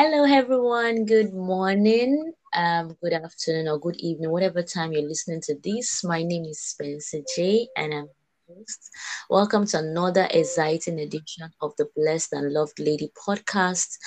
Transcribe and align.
Hello, 0.00 0.22
everyone. 0.22 1.06
Good 1.06 1.34
morning, 1.34 2.32
um, 2.54 2.96
good 3.02 3.14
afternoon, 3.14 3.66
or 3.66 3.80
good 3.80 3.96
evening, 3.96 4.30
whatever 4.30 4.62
time 4.62 4.92
you're 4.92 5.02
listening 5.02 5.40
to 5.46 5.56
this. 5.64 6.04
My 6.04 6.22
name 6.22 6.44
is 6.44 6.60
Spencer 6.60 7.18
J, 7.34 7.66
and 7.76 7.92
I'm 7.92 8.08
host. 8.46 8.90
Welcome 9.28 9.66
to 9.66 9.78
another 9.78 10.28
exciting 10.30 11.00
edition 11.00 11.50
of 11.60 11.72
the 11.78 11.88
Blessed 11.96 12.32
and 12.34 12.52
Loved 12.52 12.78
Lady 12.78 13.10
podcast. 13.26 13.98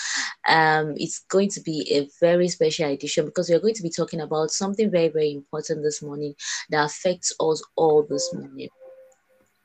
Um, 0.48 0.94
it's 0.96 1.26
going 1.30 1.50
to 1.50 1.60
be 1.60 1.86
a 1.92 2.08
very 2.26 2.48
special 2.48 2.90
edition 2.90 3.26
because 3.26 3.50
we're 3.50 3.60
going 3.60 3.76
to 3.76 3.84
be 3.84 3.92
talking 3.92 4.22
about 4.22 4.52
something 4.52 4.90
very, 4.90 5.10
very 5.10 5.34
important 5.34 5.84
this 5.84 6.02
morning 6.02 6.36
that 6.70 6.86
affects 6.86 7.36
us 7.42 7.62
all 7.76 8.08
this 8.10 8.34
morning. 8.34 8.70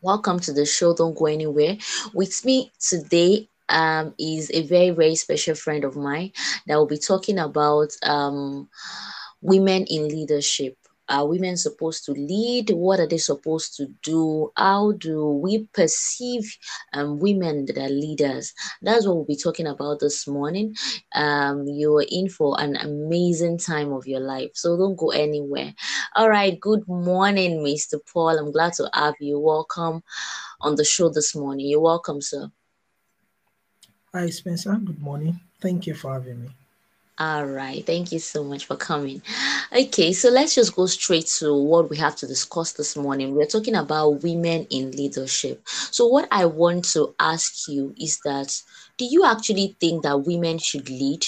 Welcome 0.01 0.41
to 0.41 0.53
the 0.53 0.67
show. 0.67 0.93
Don't 0.93 1.17
go 1.17 1.27
anywhere. 1.27 1.77
With 2.15 2.45
me 2.45 2.73
today 2.81 3.49
um, 3.69 4.15
is 4.19 4.51
a 4.53 4.63
very, 4.67 4.91
very 4.91 5.15
special 5.17 5.55
friend 5.55 5.85
of 5.85 5.97
mine 5.97 6.33
that 6.67 6.77
will 6.77 6.87
be 6.87 6.99
talking 6.99 7.39
about 7.39 7.91
um, 8.03 8.69
women 9.41 9.85
in 9.89 10.09
leadership. 10.09 10.77
Are 11.09 11.29
women 11.29 11.57
supposed 11.57 12.05
to 12.07 12.13
lead? 12.13 12.71
What 12.71 12.99
are 12.99 13.07
they 13.07 13.19
supposed 13.19 13.77
to 13.77 13.87
do? 14.03 14.51
How 14.57 14.91
do 14.91 15.29
we 15.29 15.69
perceive 15.73 16.59
um, 16.95 17.21
women 17.21 17.65
that 17.67 17.79
are 17.79 17.89
leaders? 17.89 18.53
That's 18.83 19.07
what 19.07 19.15
we'll 19.15 19.25
be 19.25 19.37
talking 19.37 19.69
about 19.69 20.01
this 20.01 20.27
morning. 20.27 20.75
Um, 21.15 21.65
you 21.69 21.97
are 21.99 22.07
in 22.09 22.29
for 22.29 22.61
an 22.61 22.75
amazing 22.75 23.59
time 23.59 23.93
of 23.93 24.09
your 24.09 24.19
life, 24.19 24.51
so 24.55 24.77
don't 24.77 24.97
go 24.97 25.11
anywhere. 25.11 25.75
All 26.17 26.29
right, 26.29 26.59
good 26.59 26.83
morning, 26.89 27.59
Mr. 27.61 28.01
Paul. 28.13 28.37
I'm 28.37 28.51
glad 28.51 28.73
to 28.75 28.91
have 28.93 29.15
you. 29.21 29.39
Welcome 29.39 30.03
on 30.61 30.75
the 30.75 30.85
show 30.85 31.09
this 31.09 31.37
morning. 31.37 31.69
You're 31.69 31.81
welcome, 31.81 32.21
sir. 32.21 32.51
Hi, 34.17 34.31
Spencer. 34.31 34.75
Good 34.83 35.03
morning. 35.03 35.39
Thank 35.61 35.87
you 35.87 35.93
for 35.93 36.15
having 36.15 36.41
me. 36.41 36.49
All 37.19 37.45
right. 37.45 37.85
Thank 37.85 38.13
you 38.13 38.19
so 38.19 38.43
much 38.43 38.65
for 38.65 38.75
coming. 38.75 39.21
Okay, 39.71 40.15
so 40.15 40.31
let's 40.31 40.55
just 40.55 40.75
go 40.75 40.87
straight 40.87 41.27
to 41.39 41.55
what 41.55 41.91
we 41.91 41.99
have 41.99 42.17
to 42.17 42.27
discuss 42.27 42.73
this 42.73 42.97
morning. 42.97 43.35
We're 43.35 43.45
talking 43.45 43.75
about 43.75 44.23
women 44.23 44.67
in 44.71 44.93
leadership. 44.93 45.61
So, 45.69 46.07
what 46.07 46.29
I 46.31 46.47
want 46.47 46.87
to 46.95 47.15
ask 47.21 47.69
you 47.69 47.95
is 48.01 48.19
that 48.25 48.59
do 48.97 49.05
you 49.05 49.27
actually 49.27 49.77
think 49.79 50.05
that 50.05 50.25
women 50.25 50.57
should 50.57 50.89
lead? 50.89 51.27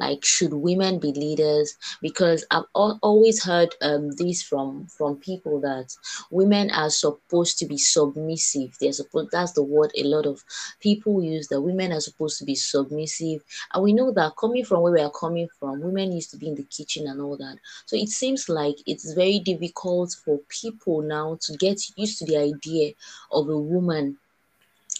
Like 0.00 0.24
should 0.24 0.52
women 0.52 0.98
be 0.98 1.12
leaders? 1.12 1.76
Because 2.02 2.44
i've 2.50 2.64
al- 2.74 2.98
always 3.02 3.42
heard 3.44 3.74
um, 3.82 4.10
this 4.12 4.42
from 4.42 4.86
from 4.86 5.16
people 5.16 5.60
that 5.60 5.94
women 6.30 6.70
are 6.70 6.90
supposed 6.90 7.58
to 7.58 7.66
be 7.66 7.78
submissive. 7.78 8.76
They're 8.80 8.92
supposed 8.92 9.30
that's 9.30 9.52
the 9.52 9.62
word 9.62 9.92
a 9.96 10.04
lot 10.04 10.26
of 10.26 10.42
people 10.80 11.22
use 11.22 11.48
that 11.48 11.60
women 11.60 11.92
are 11.92 12.00
supposed 12.00 12.38
to 12.38 12.44
be 12.44 12.54
submissive. 12.54 13.42
And 13.72 13.82
we 13.82 13.92
know 13.92 14.12
that 14.12 14.36
coming 14.36 14.64
from 14.64 14.82
where 14.82 14.92
we 14.92 15.00
are 15.00 15.10
coming 15.10 15.48
from 15.58 15.80
women 15.80 16.12
used 16.12 16.30
to 16.32 16.36
be 16.36 16.48
in 16.48 16.54
the 16.54 16.64
kitchen 16.64 17.06
and 17.06 17.20
all 17.20 17.36
that. 17.36 17.58
So 17.86 17.96
it 17.96 18.08
seems 18.08 18.48
like 18.48 18.76
it's 18.86 19.12
very 19.12 19.38
difficult 19.38 20.16
for 20.24 20.40
people 20.48 21.02
now 21.02 21.38
to 21.42 21.56
get 21.56 21.80
used 21.96 22.18
to 22.18 22.24
the 22.24 22.36
idea 22.36 22.92
of 23.30 23.48
a 23.48 23.58
woman 23.58 24.18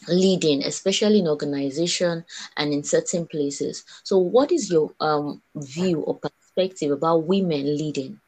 leading, 0.09 0.65
especially 0.65 1.21
in 1.21 1.29
organization 1.29 2.25
and 2.57 2.73
in 2.73 2.83
certain 2.83 3.27
places. 3.27 3.85
So, 4.03 4.19
what 4.19 4.53
is 4.53 4.71
your 4.71 4.93
um, 5.01 5.43
view 5.55 6.01
or 6.01 6.19
perspective 6.19 6.93
about 6.93 7.25
women 7.25 7.77
leading? 7.77 8.21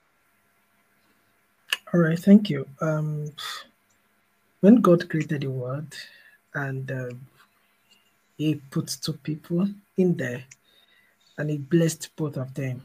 All 1.92 2.00
right, 2.00 2.18
thank 2.18 2.48
you. 2.50 2.66
Um, 2.80 3.32
when 4.60 4.76
God 4.76 5.08
created 5.10 5.42
the 5.42 5.50
world 5.50 5.94
and 6.54 6.90
uh, 6.90 7.10
He 8.36 8.56
put 8.70 8.96
two 9.00 9.14
people 9.14 9.68
in 9.96 10.16
there 10.16 10.44
and 11.38 11.50
He 11.50 11.58
blessed 11.58 12.10
both 12.16 12.36
of 12.36 12.54
them, 12.54 12.82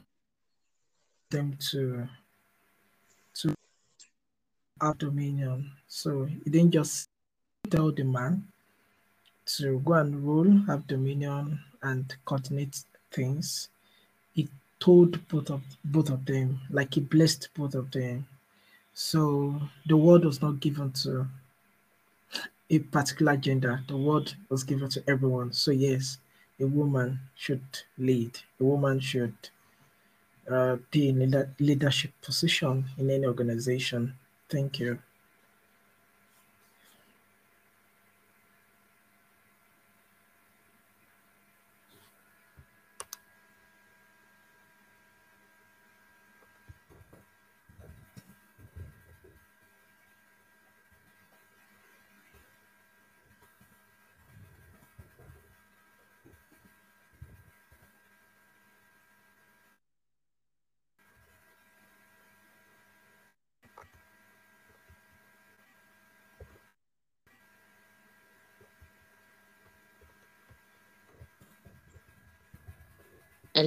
them 1.30 1.58
to 1.72 2.08
to 3.36 3.56
have 4.82 4.98
dominion. 4.98 5.72
So 5.88 6.26
He 6.26 6.50
didn't 6.50 6.72
just 6.72 7.10
tell 7.70 7.92
the 7.92 8.04
man 8.04 8.48
to 9.58 9.80
go 9.80 9.94
and 9.94 10.16
rule, 10.24 10.62
have 10.68 10.88
dominion, 10.88 11.60
and 11.82 12.16
coordinate 12.26 12.84
things. 13.12 13.70
He 14.34 14.50
told 14.80 15.26
both 15.30 15.50
of 15.50 15.62
both 15.86 16.10
of 16.10 16.26
them, 16.26 16.60
like 16.70 16.94
he 16.94 17.02
blessed 17.02 17.50
both 17.56 17.76
of 17.76 17.92
them. 17.92 18.28
So 18.94 19.62
the 19.88 19.98
word 19.98 20.26
was 20.26 20.42
not 20.42 20.60
given 20.60 20.92
to 21.04 21.28
a 22.70 22.80
particular 22.80 23.38
gender. 23.38 23.82
The 23.88 23.98
word 23.98 24.34
was 24.50 24.64
given 24.64 24.90
to 24.90 25.04
everyone. 25.08 25.54
So 25.54 25.72
yes, 25.72 26.18
a 26.60 26.66
woman 26.66 27.20
should 27.36 27.64
lead. 27.98 28.40
A 28.60 28.64
woman 28.64 29.00
should 29.00 29.36
uh, 30.50 30.78
be 30.92 31.10
in 31.10 31.34
a 31.34 31.48
leadership 31.60 32.12
position 32.22 32.86
in 32.98 33.10
any 33.10 33.26
organization. 33.26 34.14
Thank 34.50 34.80
you. 34.80 35.00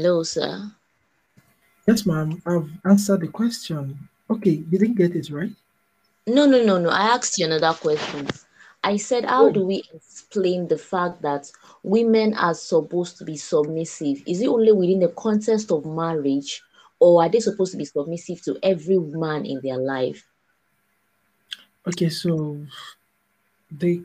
Hello, 0.01 0.23
sir. 0.23 0.73
Yes, 1.87 2.07
ma'am. 2.07 2.41
I've 2.47 2.71
answered 2.87 3.21
the 3.21 3.29
question. 3.29 3.99
Okay, 4.31 4.65
you 4.71 4.79
didn't 4.79 4.95
get 4.95 5.15
it 5.15 5.29
right. 5.29 5.53
No, 6.27 6.47
no, 6.47 6.65
no, 6.65 6.79
no. 6.79 6.89
I 6.89 7.03
asked 7.03 7.37
you 7.37 7.45
another 7.45 7.75
question. 7.75 8.27
I 8.83 8.97
said, 8.97 9.27
how 9.27 9.49
oh. 9.49 9.53
do 9.53 9.67
we 9.67 9.85
explain 9.93 10.69
the 10.69 10.79
fact 10.79 11.21
that 11.21 11.53
women 11.83 12.33
are 12.33 12.55
supposed 12.55 13.19
to 13.19 13.27
be 13.27 13.37
submissive? 13.37 14.23
Is 14.27 14.41
it 14.41 14.49
only 14.49 14.73
within 14.73 15.01
the 15.01 15.09
context 15.09 15.71
of 15.71 15.85
marriage, 15.85 16.63
or 16.99 17.23
are 17.23 17.29
they 17.29 17.41
supposed 17.41 17.73
to 17.73 17.77
be 17.77 17.85
submissive 17.85 18.41
to 18.45 18.59
every 18.63 18.97
man 18.97 19.45
in 19.45 19.61
their 19.63 19.77
life? 19.77 20.27
Okay, 21.87 22.09
so 22.09 22.59
the 23.71 24.03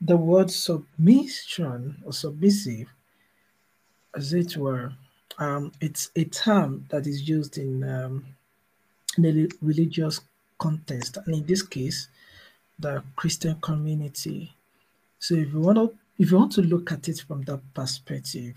the 0.00 0.16
word 0.16 0.50
submission 0.50 2.02
or 2.04 2.12
submissive, 2.12 2.88
as 4.16 4.32
it 4.32 4.56
were, 4.56 4.92
um, 5.38 5.72
it's 5.80 6.10
a 6.16 6.24
term 6.24 6.86
that 6.90 7.06
is 7.06 7.28
used 7.28 7.58
in, 7.58 7.82
um, 7.88 8.24
in 9.16 9.24
a 9.26 9.48
religious 9.60 10.20
context, 10.58 11.18
and 11.26 11.34
in 11.34 11.46
this 11.46 11.62
case, 11.62 12.08
the 12.78 13.02
Christian 13.16 13.56
community. 13.60 14.52
So 15.18 15.34
if 15.34 15.52
you 15.52 15.60
want 15.60 15.78
to 15.78 15.94
if 16.18 16.30
you 16.30 16.36
want 16.36 16.52
to 16.52 16.62
look 16.62 16.92
at 16.92 17.08
it 17.08 17.24
from 17.26 17.42
that 17.42 17.60
perspective, 17.74 18.54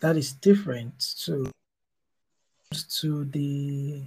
that 0.00 0.16
is 0.16 0.32
different 0.32 0.98
to 1.24 1.50
to 3.00 3.24
the 3.24 4.02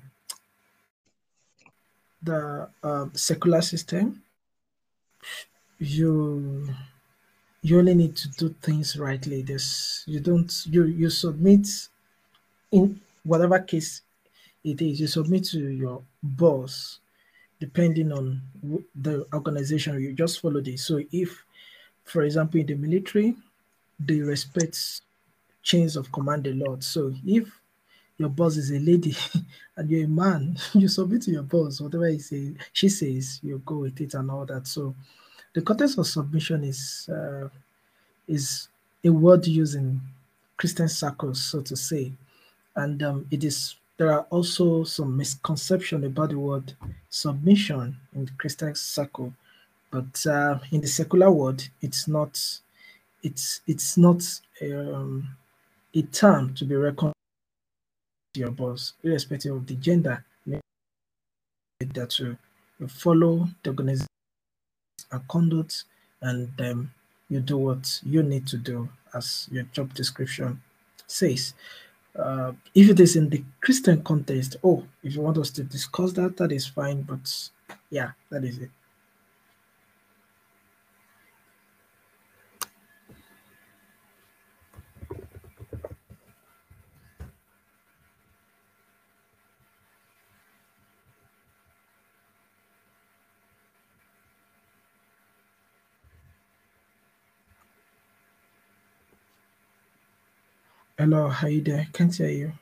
the 2.21 2.69
um, 2.83 3.11
secular 3.13 3.61
system. 3.61 4.23
You 5.79 6.69
you 7.63 7.79
only 7.79 7.95
need 7.95 8.15
to 8.17 8.29
do 8.29 8.55
things 8.61 8.97
rightly. 8.97 9.41
This 9.41 10.03
you 10.05 10.19
don't 10.19 10.51
you 10.67 10.85
you 10.85 11.09
submit 11.09 11.67
in 12.71 13.01
whatever 13.23 13.59
case 13.59 14.01
it 14.63 14.81
is. 14.81 15.01
You 15.01 15.07
submit 15.07 15.45
to 15.45 15.59
your 15.59 16.03
boss 16.21 16.99
depending 17.63 18.11
on 18.11 18.41
the 18.93 19.25
organization 19.33 19.97
you 20.01 20.11
just 20.11 20.41
follow 20.41 20.59
this 20.59 20.85
so 20.85 20.99
if 21.13 21.45
for 22.03 22.23
example 22.23 22.59
in 22.59 22.65
the 22.65 22.75
military 22.75 23.33
they 23.99 24.19
respect 24.19 25.01
chains 25.61 25.95
of 25.95 26.11
command 26.11 26.45
a 26.45 26.53
lot 26.53 26.83
so 26.83 27.13
if 27.25 27.47
your 28.17 28.27
boss 28.27 28.57
is 28.57 28.69
a 28.71 28.79
lady 28.79 29.15
and 29.77 29.89
you're 29.89 30.03
a 30.03 30.07
man 30.09 30.57
you 30.73 30.89
submit 30.89 31.21
to 31.21 31.31
your 31.31 31.43
boss 31.43 31.79
whatever 31.79 32.07
he 32.07 32.19
say 32.19 32.51
she 32.73 32.89
says 32.89 33.39
you 33.43 33.61
go 33.65 33.77
with 33.77 34.01
it 34.01 34.13
and 34.13 34.29
all 34.29 34.45
that 34.45 34.67
so 34.67 34.93
the 35.53 35.61
context 35.61 35.97
of 35.97 36.07
submission 36.07 36.63
is 36.63 37.09
uh, 37.09 37.47
is 38.27 38.67
a 39.03 39.09
word 39.09 39.45
used 39.45 39.75
in 39.75 39.99
christian 40.57 40.87
circles 40.87 41.41
so 41.41 41.61
to 41.61 41.75
say 41.75 42.11
and 42.75 43.03
um, 43.03 43.27
it 43.31 43.43
is 43.43 43.75
there 43.97 44.11
are 44.11 44.25
also 44.29 44.83
some 44.83 45.15
misconception 45.15 46.03
about 46.03 46.29
the 46.29 46.39
word 46.39 46.73
submission 47.09 47.95
in 48.13 48.25
the 48.25 48.31
Christian 48.37 48.73
circle, 48.75 49.33
but 49.91 50.25
uh, 50.25 50.59
in 50.71 50.81
the 50.81 50.87
secular 50.87 51.31
world, 51.31 51.69
it's 51.81 52.07
not. 52.07 52.39
It's 53.21 53.61
it's 53.67 53.95
not 53.97 54.21
um, 54.61 55.29
a 55.95 56.01
term 56.01 56.53
to 56.55 56.65
be 56.65 56.75
reckoned 56.75 57.13
your 58.33 58.51
boss, 58.51 58.93
irrespective 59.03 59.55
of 59.55 59.67
the 59.67 59.75
gender. 59.75 60.23
That 61.79 62.09
to 62.11 62.37
follow 62.87 63.49
the 63.61 63.69
organization 63.69 64.07
conduct, 65.29 65.85
and 66.21 66.49
um, 66.61 66.91
you 67.29 67.39
do 67.39 67.57
what 67.57 68.01
you 68.05 68.23
need 68.23 68.47
to 68.47 68.57
do 68.57 68.89
as 69.13 69.47
your 69.51 69.63
job 69.65 69.93
description 69.93 70.61
says. 71.07 71.53
Uh, 72.17 72.53
if 72.75 72.89
it 72.89 72.99
is 72.99 73.15
in 73.15 73.29
the 73.29 73.43
Christian 73.61 74.03
context, 74.03 74.57
oh, 74.63 74.83
if 75.03 75.15
you 75.15 75.21
want 75.21 75.37
us 75.37 75.49
to 75.51 75.63
discuss 75.63 76.13
that, 76.13 76.37
that 76.37 76.51
is 76.51 76.67
fine. 76.67 77.01
But 77.01 77.49
yeah, 77.89 78.11
that 78.29 78.43
is 78.43 78.59
it. 78.59 78.69
Hello, 101.03 101.27
how 101.27 101.47
you 101.49 101.59
doing? 101.59 101.85
Can't 101.91 102.15
hear 102.15 102.29
you. 102.29 102.53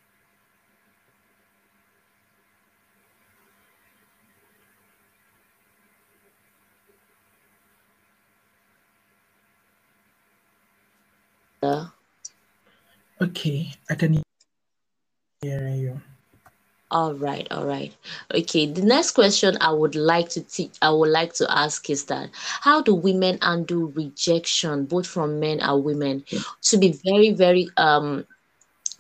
Yeah. 11.62 11.86
Okay, 13.22 13.74
I 13.88 13.94
can 13.96 14.24
hear 15.44 15.70
you. 15.70 16.02
All 16.92 17.14
right, 17.14 17.48
all 17.52 17.66
right. 17.66 17.94
Okay, 18.36 18.66
the 18.66 18.82
next 18.82 19.12
question 19.12 19.58
I 19.62 19.72
would 19.72 19.96
like 19.96 20.28
to 20.32 20.42
teach, 20.44 20.74
I 20.82 20.90
would 20.92 21.10
like 21.10 21.34
to 21.36 21.50
ask 21.50 21.90
is 21.90 22.06
that 22.06 22.30
how 22.34 22.82
do 22.82 22.94
women 22.94 23.38
undo 23.42 23.94
rejection, 23.96 24.86
both 24.86 25.08
from 25.08 25.40
men 25.40 25.62
and 25.62 25.84
women? 25.86 26.26
To 26.64 26.78
be 26.78 26.92
very, 27.06 27.32
very 27.32 27.70
um 27.78 28.26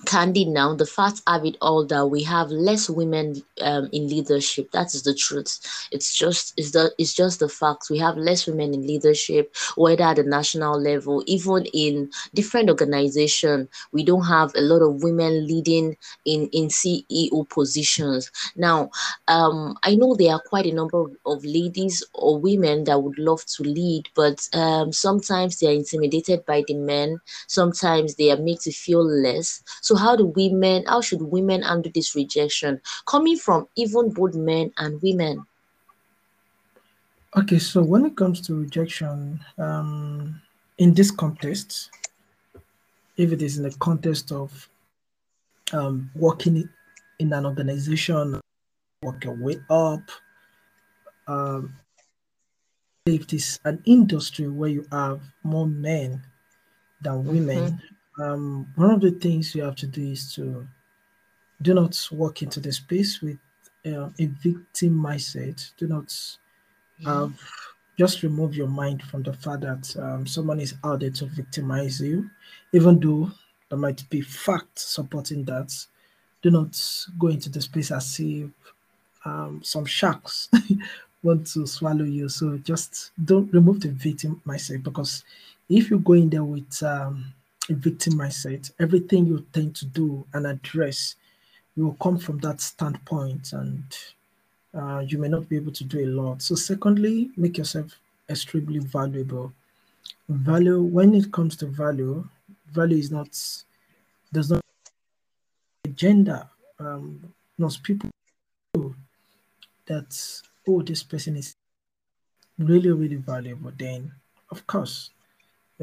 candid 0.05 0.47
now. 0.47 0.75
The 0.75 0.85
facts 0.85 1.21
have 1.27 1.45
it 1.45 1.57
all 1.61 1.85
that 1.87 2.07
we 2.07 2.23
have 2.23 2.49
less 2.49 2.89
women 2.89 3.43
um, 3.61 3.89
in 3.91 4.07
leadership. 4.07 4.71
That 4.71 4.93
is 4.93 5.03
the 5.03 5.13
truth. 5.13 5.59
It's 5.91 6.13
just 6.13 6.53
it's 6.57 6.71
the 6.71 6.91
it's 6.97 7.13
just 7.13 7.39
the 7.39 7.49
facts 7.49 7.89
we 7.89 7.97
have 7.99 8.17
less 8.17 8.47
women 8.47 8.73
in 8.73 8.85
leadership 8.87 9.55
whether 9.75 10.03
at 10.03 10.15
the 10.17 10.23
national 10.23 10.79
level 10.79 11.23
even 11.27 11.65
in 11.73 12.09
different 12.33 12.69
organization. 12.69 13.67
We 13.91 14.03
don't 14.03 14.25
have 14.25 14.51
a 14.55 14.61
lot 14.61 14.81
of 14.81 15.03
women 15.03 15.45
leading 15.47 15.97
in 16.25 16.47
in 16.51 16.67
ceo 16.67 17.47
positions. 17.49 18.31
Now 18.55 18.89
um 19.27 19.77
i 19.83 19.95
know 19.95 20.15
there 20.15 20.33
are 20.33 20.41
quite 20.47 20.65
a 20.65 20.73
number 20.73 20.97
of, 20.99 21.11
of 21.25 21.43
ladies 21.45 22.03
or 22.13 22.39
women 22.39 22.83
that 22.85 23.01
would 23.01 23.17
love 23.17 23.45
to 23.45 23.63
lead 23.63 24.07
but 24.15 24.47
um 24.53 24.91
sometimes 24.91 25.59
they 25.59 25.67
are 25.67 25.73
intimidated 25.73 26.45
by 26.45 26.63
the 26.67 26.73
men. 26.75 27.19
Sometimes 27.47 28.15
they 28.15 28.31
are 28.31 28.37
made 28.37 28.59
to 28.61 28.71
feel 28.71 29.03
less. 29.03 29.61
so 29.81 29.90
how 29.95 30.15
do 30.15 30.25
women, 30.27 30.83
how 30.87 31.01
should 31.01 31.21
women 31.21 31.61
handle 31.61 31.91
this 31.93 32.15
rejection 32.15 32.81
coming 33.05 33.37
from 33.37 33.67
even 33.75 34.09
both 34.11 34.35
men 34.35 34.71
and 34.77 35.01
women? 35.01 35.45
Okay, 37.35 37.59
so 37.59 37.81
when 37.81 38.05
it 38.05 38.17
comes 38.17 38.41
to 38.41 38.55
rejection, 38.55 39.39
um, 39.57 40.41
in 40.77 40.93
this 40.93 41.11
context, 41.11 41.89
if 43.15 43.31
it 43.31 43.41
is 43.41 43.57
in 43.57 43.63
the 43.63 43.75
context 43.79 44.31
of 44.31 44.69
um, 45.71 46.11
working 46.15 46.67
in 47.19 47.33
an 47.33 47.45
organization, 47.45 48.41
work 49.01 49.23
your 49.23 49.35
way 49.35 49.57
up, 49.69 50.01
um, 51.27 51.73
if 53.05 53.21
it 53.21 53.33
is 53.33 53.59
an 53.63 53.81
industry 53.85 54.47
where 54.49 54.69
you 54.69 54.85
have 54.91 55.21
more 55.43 55.67
men 55.67 56.21
than 57.01 57.25
women, 57.25 57.71
mm-hmm 57.71 57.90
um, 58.19 58.67
one 58.75 58.91
of 58.91 59.01
the 59.01 59.11
things 59.11 59.55
you 59.55 59.63
have 59.63 59.75
to 59.77 59.87
do 59.87 60.11
is 60.11 60.33
to 60.35 60.67
do 61.61 61.73
not 61.73 61.97
walk 62.11 62.41
into 62.41 62.59
the 62.59 62.71
space 62.71 63.21
with 63.21 63.37
uh, 63.85 64.09
a 64.19 64.25
victim 64.25 64.93
mindset. 64.99 65.71
Do 65.77 65.87
not 65.87 66.13
have 67.05 67.33
just 67.97 68.23
remove 68.23 68.55
your 68.55 68.67
mind 68.67 69.03
from 69.03 69.21
the 69.21 69.33
fact 69.33 69.61
that 69.61 69.95
um, 70.01 70.25
someone 70.25 70.59
is 70.59 70.73
out 70.83 71.01
there 71.01 71.11
to 71.11 71.25
victimize 71.27 72.01
you, 72.01 72.29
even 72.73 72.99
though 72.99 73.29
there 73.69 73.77
might 73.77 74.09
be 74.09 74.21
facts 74.21 74.85
supporting 74.85 75.43
that. 75.45 75.71
Do 76.41 76.49
not 76.49 76.75
go 77.19 77.27
into 77.27 77.49
the 77.49 77.61
space 77.61 77.91
as 77.91 78.19
if 78.19 78.49
um, 79.23 79.61
some 79.63 79.85
sharks 79.85 80.49
want 81.23 81.45
to 81.47 81.67
swallow 81.67 82.05
you. 82.05 82.27
So 82.29 82.57
just 82.57 83.11
don't 83.23 83.53
remove 83.53 83.81
the 83.81 83.89
victim 83.89 84.41
mindset 84.47 84.81
because 84.81 85.23
if 85.69 85.91
you 85.91 85.99
go 85.99 86.13
in 86.13 86.29
there 86.29 86.43
with 86.43 86.81
um, 86.81 87.31
a 87.69 87.73
victim 87.73 88.13
mindset. 88.13 88.71
Everything 88.79 89.25
you 89.25 89.45
tend 89.53 89.75
to 89.75 89.85
do 89.85 90.25
and 90.33 90.47
address 90.47 91.15
will 91.75 91.95
come 92.01 92.17
from 92.17 92.39
that 92.39 92.59
standpoint, 92.61 93.53
and 93.53 93.83
uh, 94.73 94.99
you 94.99 95.17
may 95.17 95.27
not 95.27 95.47
be 95.47 95.55
able 95.55 95.71
to 95.71 95.83
do 95.83 95.99
a 95.99 96.07
lot. 96.07 96.41
So, 96.41 96.55
secondly, 96.55 97.29
make 97.37 97.57
yourself 97.57 97.97
extremely 98.29 98.79
valuable. 98.79 99.53
Value, 100.27 100.81
when 100.81 101.13
it 101.13 101.31
comes 101.31 101.55
to 101.57 101.65
value, 101.67 102.27
value 102.71 102.97
is 102.97 103.11
not 103.11 103.29
does 104.33 104.49
not 104.49 104.61
gender. 105.95 106.47
Um, 106.79 107.33
most 107.57 107.83
people 107.83 108.09
that 109.85 110.41
oh, 110.67 110.81
this 110.81 111.03
person 111.03 111.35
is 111.35 111.55
really 112.57 112.91
really 112.91 113.17
valuable. 113.17 113.71
Then, 113.77 114.11
of 114.49 114.65
course, 114.67 115.09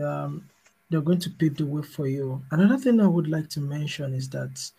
um, 0.02 0.48
they're 0.90 1.00
going 1.00 1.18
to 1.20 1.30
pave 1.30 1.56
the 1.56 1.66
way 1.66 1.82
for 1.82 2.06
you. 2.06 2.42
Another 2.50 2.78
thing 2.78 3.00
I 3.00 3.06
would 3.06 3.28
like 3.28 3.48
to 3.50 3.60
mention 3.60 4.14
is 4.14 4.28
that 4.30 4.70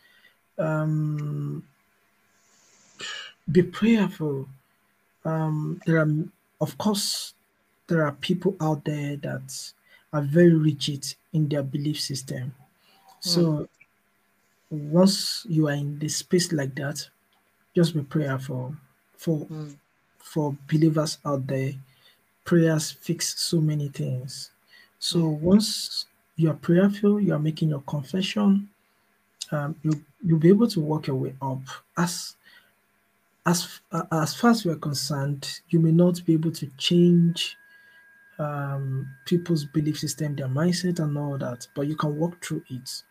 um, 0.57 1.63
be 3.51 3.63
prayerful. 3.63 4.47
Um, 5.25 5.81
there 5.85 5.99
are, 5.99 6.09
of 6.61 6.77
course, 6.77 7.33
there 7.87 8.05
are 8.05 8.11
people 8.13 8.55
out 8.61 8.83
there 8.85 9.17
that 9.17 9.71
are 10.13 10.21
very 10.21 10.53
rigid 10.53 11.13
in 11.33 11.47
their 11.47 11.63
belief 11.63 11.99
system. 11.99 12.53
So 13.19 13.41
mm. 13.41 13.67
once 14.69 15.45
you 15.47 15.67
are 15.67 15.73
in 15.73 15.99
this 15.99 16.17
space 16.17 16.51
like 16.51 16.75
that, 16.75 17.07
just 17.75 17.93
be 17.93 18.01
prayerful 18.01 18.75
for 19.17 19.45
mm. 19.45 19.75
for 20.17 20.55
believers 20.71 21.17
out 21.25 21.45
there. 21.47 21.73
Prayers 22.45 22.91
fix 22.91 23.39
so 23.39 23.61
many 23.61 23.89
things. 23.89 24.51
So 24.99 25.27
once 25.27 26.05
you 26.35 26.49
are 26.49 26.55
prayerful, 26.55 27.21
you 27.21 27.33
are 27.33 27.39
making 27.39 27.69
your 27.69 27.81
confession, 27.81 28.69
um, 29.51 29.75
you 29.81 30.03
you'll 30.23 30.39
be 30.39 30.49
able 30.49 30.67
to 30.67 30.81
work 30.81 31.07
your 31.07 31.15
way 31.15 31.35
up. 31.41 31.61
As 31.97 32.35
as 33.45 33.79
as 34.11 34.35
far 34.35 34.51
as 34.51 34.65
we 34.65 34.71
are 34.71 34.77
concerned, 34.77 35.61
you 35.69 35.79
may 35.79 35.91
not 35.91 36.23
be 36.25 36.33
able 36.33 36.51
to 36.51 36.67
change 36.77 37.57
um, 38.37 39.07
people's 39.25 39.65
belief 39.65 39.97
system, 39.97 40.35
their 40.35 40.47
mindset, 40.47 40.99
and 40.99 41.17
all 41.17 41.37
that, 41.37 41.67
but 41.75 41.87
you 41.87 41.95
can 41.95 42.17
walk 42.17 42.43
through 42.43 42.63
it. 42.69 43.03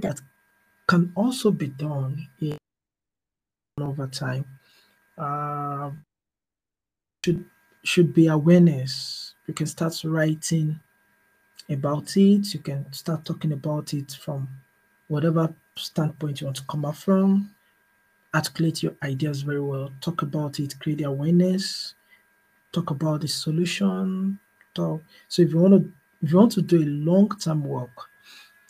That 0.00 0.20
can 0.88 1.12
also 1.14 1.52
be 1.52 1.68
done 1.68 2.28
in 2.40 2.58
over 3.80 4.08
time. 4.08 4.44
Uh, 5.16 5.92
should 7.24 7.44
should 7.84 8.12
be 8.12 8.26
awareness 8.26 9.31
you 9.52 9.54
can 9.54 9.66
start 9.66 9.94
writing 10.04 10.80
about 11.68 12.16
it. 12.16 12.54
You 12.54 12.60
can 12.60 12.90
start 12.90 13.26
talking 13.26 13.52
about 13.52 13.92
it 13.92 14.12
from 14.12 14.48
whatever 15.08 15.54
standpoint 15.76 16.40
you 16.40 16.46
want 16.46 16.56
to 16.56 16.64
come 16.70 16.86
up 16.86 16.96
from. 16.96 17.54
Articulate 18.34 18.82
your 18.82 18.94
ideas 19.02 19.42
very 19.42 19.60
well. 19.60 19.90
Talk 20.00 20.22
about 20.22 20.58
it. 20.58 20.80
Create 20.80 20.96
the 21.00 21.04
awareness. 21.04 21.94
Talk 22.72 22.92
about 22.92 23.20
the 23.20 23.28
solution. 23.28 24.38
Talk. 24.72 25.02
So 25.28 25.42
if 25.42 25.50
you 25.50 25.58
want 25.58 25.74
to, 25.74 25.92
if 26.22 26.32
you 26.32 26.38
want 26.38 26.52
to 26.52 26.62
do 26.62 26.82
a 26.82 26.88
long-term 26.88 27.62
work, 27.62 28.08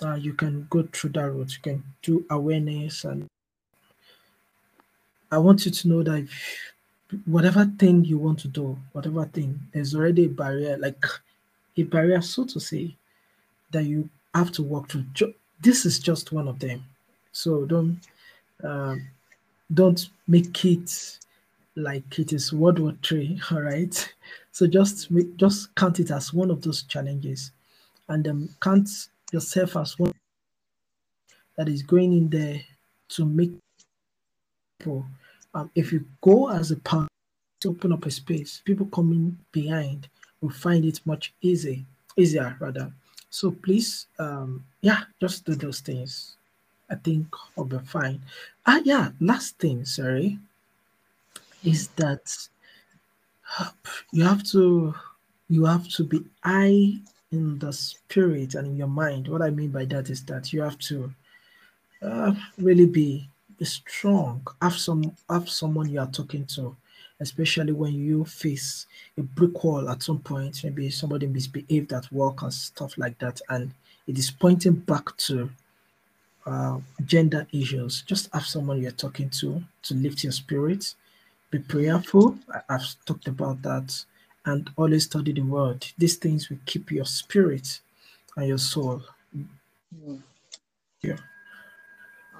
uh, 0.05 0.15
you 0.15 0.35
can 0.35 0.67
go 0.69 0.89
through 0.93 1.11
that 1.11 1.31
route. 1.31 1.53
You 1.53 1.63
can 1.63 1.85
do 2.03 2.27
awareness, 2.29 3.05
and 3.05 3.29
I 5.31 5.39
want 5.39 5.65
you 5.65 5.71
to 5.71 5.89
know 5.89 6.03
that 6.03 6.25
if 6.25 6.72
whatever 7.27 7.71
thing 7.79 8.05
you 8.05 8.19
want 8.19 8.39
to 8.41 8.49
do, 8.49 8.79
whatever 8.93 9.25
thing, 9.27 9.61
there's 9.73 9.95
already 9.95 10.27
a 10.27 10.29
barrier, 10.29 10.77
like 10.77 11.05
a 11.77 11.83
barrier, 11.85 12.21
so 12.21 12.45
to 12.45 12.61
say, 12.61 12.95
that 13.71 13.85
you 13.85 14.09
have 14.35 14.53
to 14.53 14.63
walk 14.63 14.91
through. 14.91 15.35
This 15.61 15.87
is 15.87 15.99
just 15.99 16.33
one 16.33 16.49
of 16.49 16.59
them. 16.59 16.85
So 17.33 17.65
don't 17.65 17.99
um, 18.63 19.09
don't 19.73 20.09
make 20.29 20.65
it 20.65 21.19
like 21.77 22.19
it 22.19 22.33
is 22.33 22.53
World 22.53 22.79
War 22.79 22.95
Three. 23.03 23.41
All 23.51 23.63
right. 23.63 24.15
So 24.53 24.67
just 24.67 25.11
make, 25.11 25.37
just 25.37 25.75
count 25.75 26.01
it 26.01 26.11
as 26.11 26.33
one 26.33 26.51
of 26.51 26.63
those 26.63 26.83
challenges, 26.83 27.53
and 28.09 28.27
um, 28.29 28.49
count 28.61 28.89
yourself 29.33 29.77
as 29.77 29.99
one 29.99 30.13
that 31.57 31.69
is 31.69 31.83
going 31.83 32.13
in 32.13 32.29
there 32.29 32.61
to 33.11 33.25
make 33.25 33.53
people. 34.79 35.07
Um, 35.55 35.71
if 35.75 35.93
you 35.93 36.05
go 36.21 36.51
as 36.51 36.71
a 36.71 36.77
power 36.77 37.09
to 37.61 37.71
open 37.71 37.93
up 37.93 38.07
a 38.07 38.11
space, 38.11 38.63
people 38.65 38.87
coming 38.87 39.39
behind 39.53 40.09
will 40.41 40.51
find 40.51 40.85
it 40.85 41.01
much 41.05 41.33
easy, 41.43 41.85
easier 42.17 42.57
rather. 42.59 42.93
So 43.31 43.51
please, 43.51 44.07
um, 44.19 44.65
yeah, 44.81 45.03
just 45.21 45.45
do 45.45 45.55
those 45.55 45.81
things. 45.81 46.37
I 46.91 46.97
think 46.97 47.27
I'll 47.57 47.65
be 47.65 47.79
fine. 47.79 48.21
Ah, 48.67 48.81
yeah. 48.85 49.11
Last 49.21 49.59
thing, 49.59 49.85
sorry, 49.85 50.39
is 51.65 51.89
that 51.97 52.49
you 54.13 54.25
have 54.25 54.43
to 54.51 54.95
you 55.49 55.65
have 55.67 55.89
to 55.89 56.05
be 56.05 56.25
high 56.43 56.95
in 57.31 57.59
the 57.59 57.73
spirit 57.73 58.55
and 58.55 58.67
in 58.69 58.77
your 58.77 58.89
mind. 58.89 59.29
What 59.29 59.43
I 59.43 59.51
mean 59.51 59.71
by 59.71 59.85
that 59.87 60.11
is 60.11 60.25
that 60.25 60.53
you 60.53 60.63
have 60.63 60.79
to 60.79 61.13
uh, 62.03 62.35
really 62.59 62.87
be, 62.87 63.29
strong. 63.65 64.47
Have 64.61 64.77
some 64.77 65.15
have 65.29 65.49
someone 65.49 65.91
you 65.91 66.01
are 66.01 66.11
talking 66.11 66.47
to, 66.47 66.77
especially 67.21 67.73
when 67.73 67.95
you 67.95 68.25
face 68.25 68.87
a 69.19 69.23
brick 69.23 69.63
wall 69.65 69.89
at 69.89 70.03
some 70.03 70.19
point. 70.21 70.63
Maybe 70.65 70.91
somebody 70.91 71.27
misbehaved 71.27 71.93
at 71.93 72.11
work 72.13 72.43
and 72.43 72.53
stuff 72.53 72.97
like 72.99 73.19
that, 73.19 73.41
and 73.49 73.73
it 74.07 74.19
is 74.19 74.31
pointing 74.31 74.75
back 74.75 75.17
to 75.19 75.51
uh, 76.47 76.79
gender 77.05 77.47
issues. 77.53 78.03
Just 78.03 78.33
have 78.33 78.47
someone 78.47 78.83
you're 78.83 78.91
talking 78.93 79.31
to 79.31 79.63
to 79.83 79.95
lift 79.95 80.25
your 80.25 80.33
spirits. 80.33 80.97
Be 81.51 81.59
prayerful. 81.59 82.39
I've 82.69 82.97
talked 83.05 83.29
about 83.29 83.63
that 83.63 84.05
and 84.47 84.71
always 84.77 85.05
study 85.05 85.33
the 85.33 85.43
word. 85.43 85.87
These 85.99 86.17
things 86.17 86.49
will 86.51 86.59
keep 86.67 86.91
your 86.91 87.05
spirit 87.05 87.81
and 88.37 88.49
your 88.49 88.59
soul. 88.59 89.03
Mm. 89.37 90.23
Yeah. 91.03 91.17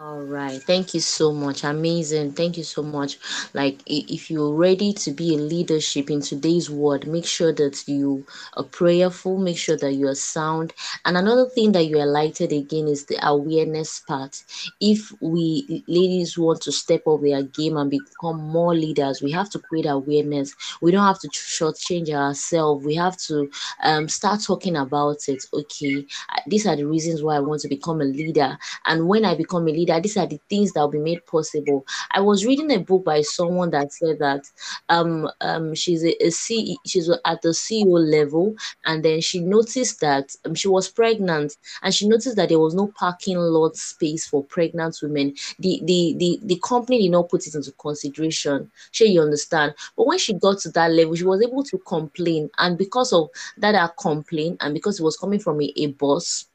All 0.03 0.23
right. 0.23 0.61
Thank 0.61 0.95
you 0.95 1.01
so 1.01 1.33
much. 1.33 1.63
Amazing. 1.63 2.33
Thank 2.33 2.57
you 2.57 2.65
so 2.65 2.83
much. 2.83 3.19
Like, 3.55 3.83
if 3.87 4.31
you're 4.33 4.53
ready 4.53 4.93
to 4.95 5.13
be 5.13 5.35
a 5.37 5.39
leadership 5.39 6.11
in 6.11 6.21
today's 6.23 6.69
world, 6.69 7.07
make 7.07 7.25
sure 7.27 7.53
that 7.53 7.87
you 7.87 8.27
are 8.57 8.65
prayerful, 8.65 9.39
make 9.39 9.59
sure 9.59 9.77
that 9.77 9.93
you 9.95 10.09
are 10.09 10.17
sound. 10.17 10.73
And 11.05 11.17
another 11.17 11.47
thing 11.49 11.71
that 11.73 11.85
you 11.85 11.99
highlighted 11.99 12.57
again 12.59 12.89
is 12.89 13.07
the 13.07 13.19
awareness 13.25 14.01
part. 14.01 14.43
If 14.81 15.13
we 15.21 15.85
ladies 15.87 16.37
want 16.37 16.63
to 16.63 16.73
step 16.73 17.07
up 17.07 17.21
their 17.23 17.43
game 17.45 17.77
and 17.77 17.91
become 17.91 18.39
more 18.41 18.75
leaders, 18.75 19.23
we 19.23 19.31
have 19.33 19.51
to 19.51 19.61
create 19.61 19.87
awareness. 19.87 20.55
We 20.81 20.91
don't 20.91 21.07
have 21.07 21.21
to 21.21 21.29
shortchange 21.29 22.11
ourselves. 22.11 22.85
We 22.85 22.97
have 22.97 23.17
to 23.29 23.51
um, 23.85 24.09
start 24.09 24.41
talking 24.43 24.77
about 24.77 25.29
it. 25.29 25.45
Okay, 25.55 26.07
these 26.47 26.67
are 26.67 26.77
the 26.77 26.85
reasons 26.87 27.23
why 27.23 27.37
I 27.37 27.41
want 27.41 27.61
to 27.63 27.69
become 27.69 28.01
a 28.01 28.05
leader. 28.05 28.59
And 28.85 29.09
when 29.09 29.25
I 29.25 29.35
become 29.35 29.67
a 29.69 29.73
leader, 29.73 29.92
that 29.93 30.03
these 30.03 30.17
are 30.17 30.27
the 30.27 30.41
things 30.49 30.73
that 30.73 30.81
will 30.81 30.89
be 30.89 30.99
made 30.99 31.25
possible. 31.27 31.85
I 32.11 32.21
was 32.21 32.47
reading 32.47 32.71
a 32.73 32.79
book 32.79 33.05
by 33.05 33.21
someone 33.23 33.71
that 33.71 33.93
said 33.93 34.19
that 34.21 34.45
um, 34.89 35.29
um 35.41 35.75
she's 35.75 36.05
a, 36.05 36.15
a 36.25 36.31
C, 36.31 36.77
she's 36.87 37.09
at 37.11 37.43
the 37.43 37.51
CEO 37.53 37.99
level, 38.11 38.55
and 38.87 39.05
then 39.05 39.21
she 39.21 39.41
noticed 39.41 40.01
that 40.01 40.35
um, 40.45 40.55
she 40.55 40.69
was 40.69 40.89
pregnant, 40.89 41.57
and 41.83 41.95
she 41.95 42.09
noticed 42.09 42.37
that 42.37 42.49
there 42.49 42.59
was 42.59 42.75
no 42.75 42.89
parking 42.99 43.37
lot 43.39 43.77
space 43.77 44.27
for 44.27 44.45
pregnant 44.45 44.99
women. 45.03 45.35
The 45.59 45.81
the 45.85 46.15
the, 46.19 46.41
the 46.43 46.61
company 46.65 47.03
did 47.03 47.11
not 47.13 47.29
put 47.29 47.47
it 47.47 47.55
into 47.55 47.73
consideration. 47.73 48.71
Sure, 48.91 49.07
you 49.07 49.21
understand. 49.21 49.75
But 49.97 50.07
when 50.07 50.19
she 50.19 50.35
got 50.35 50.59
to 50.61 50.71
that 50.71 50.93
level, 50.93 51.15
she 51.15 51.25
was 51.25 51.43
able 51.43 51.63
to 51.65 51.79
complain, 51.79 52.51
and 52.59 52.79
because 52.79 53.13
of 53.13 53.29
that, 53.59 53.75
her 53.75 53.93
complaint, 53.99 54.59
and 54.61 54.75
because 54.75 55.01
it 55.01 55.03
was 55.05 55.17
coming 55.17 55.39
from 55.41 55.61
a, 55.61 55.73
a 55.77 55.87
boss 55.89 56.47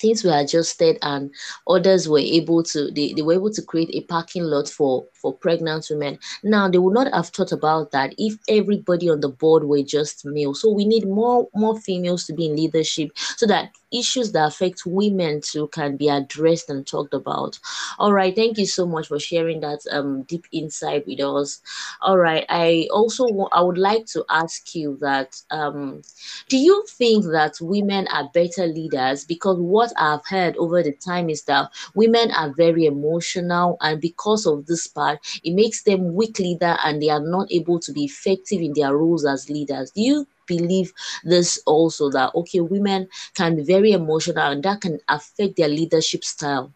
things 0.00 0.24
were 0.24 0.38
adjusted 0.38 0.98
and 1.02 1.30
others 1.68 2.08
were 2.08 2.18
able 2.18 2.62
to 2.62 2.90
they, 2.90 3.12
they 3.12 3.22
were 3.22 3.34
able 3.34 3.50
to 3.52 3.62
create 3.62 3.90
a 3.92 4.02
parking 4.02 4.44
lot 4.44 4.68
for 4.68 5.06
for 5.12 5.34
pregnant 5.34 5.86
women. 5.90 6.18
Now 6.42 6.68
they 6.68 6.78
would 6.78 6.94
not 6.94 7.12
have 7.12 7.28
thought 7.28 7.52
about 7.52 7.90
that 7.92 8.14
if 8.18 8.36
everybody 8.48 9.10
on 9.10 9.20
the 9.20 9.28
board 9.28 9.64
were 9.64 9.82
just 9.82 10.24
male. 10.24 10.54
So 10.54 10.70
we 10.70 10.84
need 10.84 11.06
more 11.06 11.48
more 11.54 11.78
females 11.80 12.24
to 12.26 12.32
be 12.32 12.46
in 12.46 12.56
leadership 12.56 13.10
so 13.36 13.46
that 13.46 13.70
issues 13.92 14.32
that 14.32 14.46
affect 14.46 14.82
women 14.86 15.40
too 15.40 15.68
can 15.68 15.96
be 15.96 16.08
addressed 16.08 16.70
and 16.70 16.86
talked 16.86 17.14
about. 17.14 17.58
All 17.98 18.12
right 18.12 18.34
thank 18.34 18.58
you 18.58 18.66
so 18.66 18.86
much 18.86 19.08
for 19.08 19.18
sharing 19.18 19.60
that 19.60 19.80
um 19.90 20.22
deep 20.22 20.46
insight 20.52 21.06
with 21.06 21.20
us. 21.20 21.60
All 22.00 22.18
right 22.18 22.44
i 22.48 22.88
also 22.90 23.26
i 23.52 23.60
would 23.60 23.78
like 23.78 24.06
to 24.06 24.24
ask 24.28 24.74
you 24.74 24.96
that 25.00 25.40
um 25.50 26.02
do 26.48 26.56
you 26.56 26.84
think 26.88 27.24
that 27.26 27.58
women 27.60 28.06
are 28.08 28.30
better 28.32 28.66
leaders? 28.66 29.24
Because 29.24 29.58
what 29.58 29.92
i've 29.96 30.26
heard 30.26 30.56
over 30.56 30.82
the 30.82 30.92
time 30.92 31.30
is 31.30 31.42
that 31.44 31.70
women 31.94 32.30
are 32.32 32.52
very 32.52 32.84
emotional 32.84 33.76
and 33.80 34.00
because 34.00 34.46
of 34.46 34.66
this 34.66 34.86
part 34.86 35.18
it 35.44 35.54
makes 35.54 35.82
them 35.82 36.14
weak 36.14 36.38
leader 36.38 36.76
and 36.84 37.02
they 37.02 37.10
are 37.10 37.20
not 37.24 37.50
able 37.50 37.78
to 37.80 37.92
be 37.92 38.04
effective 38.04 38.60
in 38.60 38.72
their 38.74 38.96
roles 38.96 39.24
as 39.24 39.48
leaders. 39.50 39.90
Do 39.90 40.02
you 40.02 40.26
believe 40.48 40.92
this 41.22 41.60
also 41.66 42.10
that 42.10 42.34
okay, 42.34 42.60
women 42.60 43.08
can 43.34 43.56
be 43.56 43.62
very 43.62 43.92
emotional 43.92 44.50
and 44.50 44.62
that 44.64 44.80
can 44.80 44.98
affect 45.08 45.56
their 45.56 45.68
leadership 45.68 46.24
style. 46.24 46.72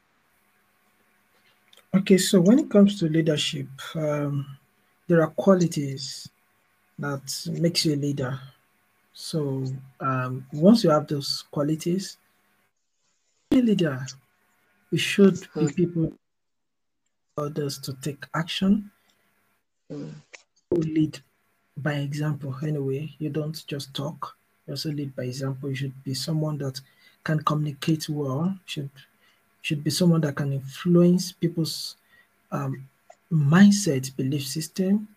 Okay, 1.95 2.19
so 2.19 2.41
when 2.41 2.59
it 2.59 2.71
comes 2.71 2.99
to 3.01 3.09
leadership, 3.09 3.69
um, 3.95 4.47
there 5.09 5.21
are 5.23 5.31
qualities 5.31 6.29
that 6.99 7.23
makes 7.61 7.85
you 7.85 7.95
a 7.95 7.97
leader. 7.97 8.39
So 9.13 9.65
um, 10.01 10.47
once 10.53 10.85
you 10.85 10.91
have 10.91 11.07
those 11.07 11.45
qualities, 11.51 12.17
a 13.51 13.57
leader, 13.57 14.07
you 14.91 14.99
should 14.99 15.41
be 15.55 15.61
hmm. 15.61 15.67
people 15.69 16.13
others 17.39 17.79
to 17.79 17.95
take 17.95 18.25
action, 18.35 18.91
mm. 19.91 20.13
lead 20.71 21.19
by 21.83 21.95
example 21.95 22.57
anyway. 22.63 23.15
You 23.19 23.31
don't 23.31 23.65
just 23.67 23.95
talk. 23.95 24.37
You 24.67 24.73
also 24.73 24.91
lead 24.91 25.15
by 25.17 25.25
example. 25.25 25.69
You 25.69 25.75
should 25.75 26.05
be 26.05 26.15
someone 26.15 26.59
that 26.59 26.81
can 27.25 27.43
communicate 27.43 28.09
well. 28.09 28.57
Should 28.67 28.91
should 29.63 29.85
be 29.85 29.91
someone 29.91 30.21
that 30.23 30.37
can 30.37 30.53
influence 30.53 31.33
people's 31.33 31.97
um, 32.51 32.89
mindset, 33.31 34.15
belief 34.17 34.47
system. 34.47 35.09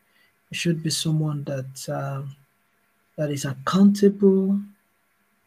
You 0.51 0.57
should 0.57 0.83
be 0.83 0.91
someone 0.91 1.43
that 1.45 1.89
um, 1.89 2.35
that 3.17 3.31
is 3.31 3.45
accountable, 3.45 4.59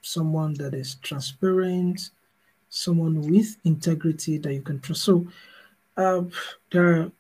someone 0.02 0.54
that 0.54 0.75
is 0.75 0.96
transparent, 0.96 2.10
someone 2.70 3.20
with 3.30 3.56
integrity 3.64 4.38
that 4.38 4.52
you 4.52 4.62
can 4.62 4.80
trust. 4.80 5.04
So 5.04 5.26
uh, 5.96 6.22
there 6.70 6.87
are 6.87 7.12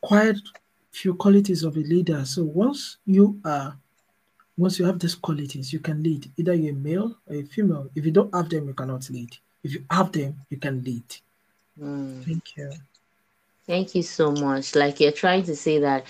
quite 0.00 0.36
few 0.90 1.14
qualities 1.14 1.62
of 1.64 1.76
a 1.76 1.80
leader. 1.80 2.24
So 2.24 2.44
once 2.44 2.98
you 3.06 3.40
are, 3.44 3.76
once 4.56 4.78
you 4.78 4.84
have 4.84 4.98
these 4.98 5.14
qualities, 5.14 5.72
you 5.72 5.78
can 5.80 6.02
lead. 6.02 6.30
Either 6.36 6.54
you're 6.54 6.72
a 6.72 6.76
male 6.76 7.16
or 7.26 7.36
a 7.36 7.42
female. 7.42 7.88
If 7.94 8.04
you 8.04 8.10
don't 8.10 8.34
have 8.34 8.48
them, 8.48 8.66
you 8.66 8.74
cannot 8.74 9.08
lead. 9.10 9.36
If 9.62 9.74
you 9.74 9.84
have 9.90 10.12
them, 10.12 10.36
you 10.50 10.56
can 10.58 10.82
lead. 10.82 11.04
Mm. 11.80 12.24
Thank 12.24 12.56
you. 12.56 12.72
Thank 13.66 13.94
you 13.94 14.02
so 14.02 14.32
much. 14.32 14.74
Like 14.74 15.00
you're 15.00 15.12
trying 15.12 15.44
to 15.44 15.54
say 15.54 15.78
that 15.78 16.04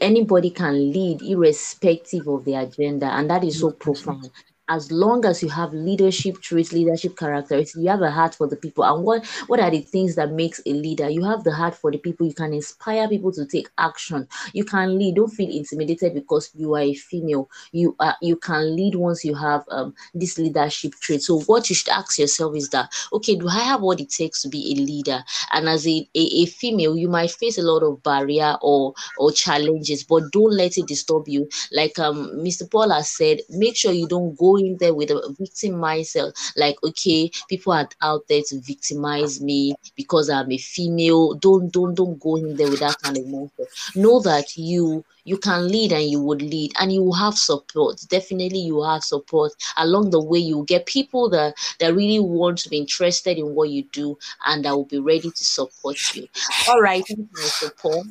anybody 0.00 0.50
can 0.50 0.92
lead 0.92 1.22
irrespective 1.22 2.26
of 2.26 2.44
the 2.44 2.54
agenda, 2.54 3.06
and 3.06 3.28
that 3.30 3.44
is 3.44 3.60
so 3.60 3.70
profound 3.70 4.30
as 4.68 4.90
long 4.90 5.24
as 5.26 5.42
you 5.42 5.48
have 5.50 5.72
leadership 5.74 6.40
traits, 6.40 6.72
leadership 6.72 7.16
characteristics, 7.16 7.76
you 7.76 7.88
have 7.90 8.00
a 8.02 8.10
heart 8.10 8.34
for 8.34 8.48
the 8.48 8.56
people. 8.56 8.84
And 8.84 9.04
what 9.04 9.26
what 9.46 9.60
are 9.60 9.70
the 9.70 9.80
things 9.80 10.14
that 10.16 10.32
makes 10.32 10.60
a 10.66 10.72
leader? 10.72 11.08
You 11.08 11.24
have 11.24 11.44
the 11.44 11.52
heart 11.52 11.74
for 11.74 11.90
the 11.90 11.98
people. 11.98 12.26
You 12.26 12.34
can 12.34 12.54
inspire 12.54 13.08
people 13.08 13.32
to 13.32 13.44
take 13.46 13.68
action. 13.78 14.26
You 14.52 14.64
can 14.64 14.98
lead. 14.98 15.16
Don't 15.16 15.28
feel 15.28 15.50
intimidated 15.50 16.14
because 16.14 16.50
you 16.54 16.74
are 16.74 16.80
a 16.80 16.94
female. 16.94 17.50
You 17.72 17.94
are 18.00 18.16
you 18.22 18.36
can 18.36 18.74
lead 18.74 18.94
once 18.94 19.24
you 19.24 19.34
have 19.34 19.64
um, 19.70 19.94
this 20.14 20.38
leadership 20.38 20.94
trait. 21.00 21.22
So 21.22 21.40
what 21.42 21.68
you 21.68 21.74
should 21.76 21.90
ask 21.90 22.18
yourself 22.18 22.56
is 22.56 22.70
that 22.70 22.90
okay, 23.12 23.36
do 23.36 23.48
I 23.48 23.60
have 23.60 23.82
what 23.82 24.00
it 24.00 24.10
takes 24.10 24.42
to 24.42 24.48
be 24.48 24.72
a 24.72 24.80
leader? 24.80 25.22
And 25.52 25.68
as 25.68 25.86
a, 25.86 26.08
a, 26.14 26.20
a 26.20 26.46
female, 26.46 26.96
you 26.96 27.08
might 27.08 27.30
face 27.32 27.58
a 27.58 27.62
lot 27.62 27.82
of 27.82 28.02
barrier 28.02 28.56
or 28.62 28.94
or 29.18 29.30
challenges, 29.32 30.04
but 30.04 30.32
don't 30.32 30.52
let 30.52 30.78
it 30.78 30.86
disturb 30.86 31.28
you. 31.28 31.48
Like 31.72 31.98
um 31.98 32.30
Mr. 32.36 32.64
Paul 32.66 32.90
has 32.90 33.10
said, 33.10 33.40
make 33.50 33.76
sure 33.76 33.92
you 33.92 34.08
don't 34.08 34.36
go 34.38 34.53
in 34.56 34.76
there 34.78 34.94
with 34.94 35.10
a 35.10 35.34
victim 35.38 35.72
mindset, 35.72 36.32
like 36.56 36.76
okay, 36.84 37.30
people 37.48 37.72
are 37.72 37.88
out 38.02 38.22
there 38.28 38.42
to 38.48 38.60
victimize 38.60 39.40
me 39.40 39.74
because 39.96 40.30
I'm 40.30 40.50
a 40.50 40.58
female. 40.58 41.34
Don't 41.34 41.72
don't 41.72 41.94
don't 41.94 42.18
go 42.18 42.36
in 42.36 42.56
there 42.56 42.70
with 42.70 42.80
that 42.80 43.00
kind 43.02 43.16
of 43.16 43.24
mindset. 43.24 43.96
Know 43.96 44.20
that 44.20 44.56
you 44.56 45.04
you 45.24 45.38
can 45.38 45.68
lead 45.68 45.92
and 45.92 46.04
you 46.04 46.20
would 46.20 46.42
lead 46.42 46.72
and 46.78 46.92
you 46.92 47.02
will 47.02 47.14
have 47.14 47.34
support. 47.34 48.00
Definitely 48.08 48.60
you 48.60 48.82
have 48.82 49.02
support 49.02 49.52
along 49.76 50.10
the 50.10 50.22
way. 50.22 50.38
You 50.38 50.64
get 50.66 50.86
people 50.86 51.30
that 51.30 51.54
that 51.80 51.94
really 51.94 52.20
want 52.20 52.58
to 52.58 52.68
be 52.68 52.78
interested 52.78 53.38
in 53.38 53.54
what 53.54 53.70
you 53.70 53.84
do 53.84 54.18
and 54.46 54.64
that 54.64 54.76
will 54.76 54.84
be 54.84 54.98
ready 54.98 55.30
to 55.30 55.44
support 55.44 55.96
you. 56.14 56.28
All 56.68 56.80
right. 56.80 57.04
Thank 57.06 57.18
you 57.18 57.28
mr 57.34 57.76
paul 57.76 58.04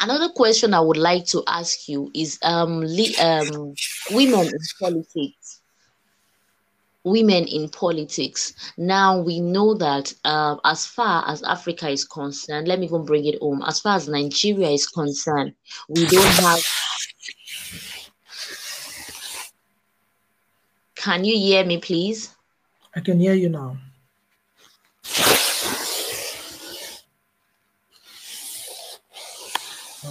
Another 0.00 0.30
question 0.30 0.72
I 0.74 0.80
would 0.80 0.96
like 0.96 1.26
to 1.26 1.42
ask 1.46 1.88
you 1.88 2.10
is 2.14 2.38
um, 2.42 2.84
um 3.20 3.74
women 4.10 4.46
in 4.46 4.58
politics. 4.80 5.60
women 7.04 7.44
in 7.48 7.68
politics. 7.68 8.52
Now 8.76 9.18
we 9.20 9.40
know 9.40 9.74
that 9.74 10.12
uh, 10.24 10.56
as 10.64 10.86
far 10.86 11.24
as 11.28 11.42
Africa 11.42 11.88
is 11.88 12.04
concerned, 12.04 12.68
let 12.68 12.78
me 12.78 12.86
even 12.86 13.04
bring 13.04 13.24
it 13.26 13.38
home. 13.40 13.62
As 13.66 13.80
far 13.80 13.96
as 13.96 14.08
Nigeria 14.08 14.68
is 14.70 14.86
concerned, 14.86 15.54
we 15.88 16.06
don't 16.06 16.34
have. 16.44 16.60
Can 20.94 21.24
you 21.24 21.36
hear 21.36 21.64
me, 21.64 21.78
please? 21.78 22.34
I 22.94 23.00
can 23.00 23.18
hear 23.18 23.34
you 23.34 23.48
now. 23.48 23.78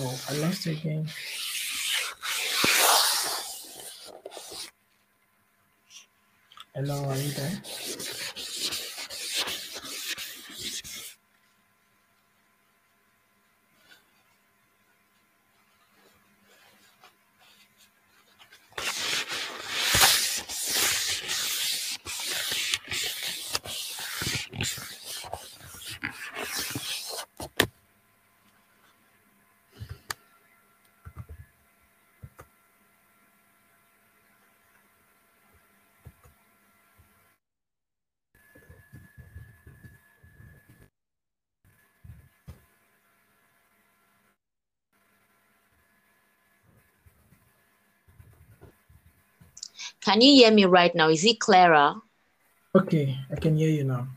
Oh, 0.02 0.18
I 0.30 0.34
lost 0.38 0.66
it 0.66 0.78
again. 0.80 1.10
Hello, 6.74 7.04
are 7.04 7.18
you 7.18 7.32
there? 7.32 7.62
Can 50.10 50.22
you 50.22 50.34
hear 50.34 50.52
me 50.52 50.66
right 50.66 50.96
now? 50.96 51.08
Is 51.08 51.24
it 51.24 51.40
clearer? 51.40 51.94
Okay, 52.74 53.16
I 53.32 53.36
can 53.36 53.56
hear 53.56 53.70
you 53.70 53.84
now. 53.84 54.08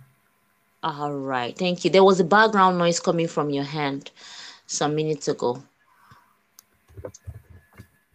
All 0.83 1.13
right, 1.13 1.55
thank 1.55 1.85
you. 1.85 1.91
There 1.91 2.03
was 2.03 2.19
a 2.19 2.25
background 2.25 2.79
noise 2.79 2.99
coming 2.99 3.29
from 3.29 3.51
your 3.51 3.65
hand 3.65 4.11
some 4.65 4.97
minutes 4.97 5.29
ago. 5.29 5.63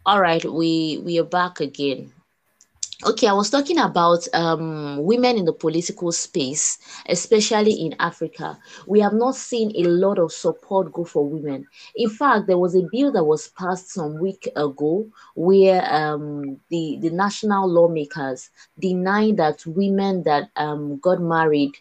All 0.08 0.20
right, 0.20 0.44
we 0.44 0.98
we 1.06 1.20
are 1.20 1.30
back 1.30 1.60
again. 1.60 2.12
Okay, 3.06 3.28
I 3.28 3.34
was 3.34 3.52
talking 3.52 3.78
about 3.78 4.28
um, 4.34 5.04
women 5.04 5.38
in 5.38 5.46
the 5.46 5.54
political 5.54 6.12
space, 6.12 6.80
especially 7.08 7.74
in 7.74 7.96
Africa. 8.00 8.58
We 8.88 9.02
have 9.02 9.14
not 9.14 9.36
seen 9.36 9.72
a 9.76 9.88
lot 9.88 10.18
of 10.18 10.32
support 10.32 10.92
go 10.94 11.04
for 11.04 11.24
women. 11.30 11.68
In 11.96 12.10
fact, 12.10 12.48
there 12.48 12.58
was 12.58 12.76
a 12.76 12.88
bill 12.92 13.12
that 13.12 13.24
was 13.24 13.50
passed 13.50 13.92
some 13.92 14.20
week 14.20 14.50
ago 14.56 15.06
where 15.36 15.86
um, 15.94 16.60
the, 16.70 16.98
the 17.00 17.12
national 17.12 17.70
lawmakers 17.70 18.50
denied 18.80 19.38
that 19.38 19.64
women 19.68 20.24
that 20.24 20.50
um, 20.56 20.98
got 20.98 21.22
married 21.22 21.74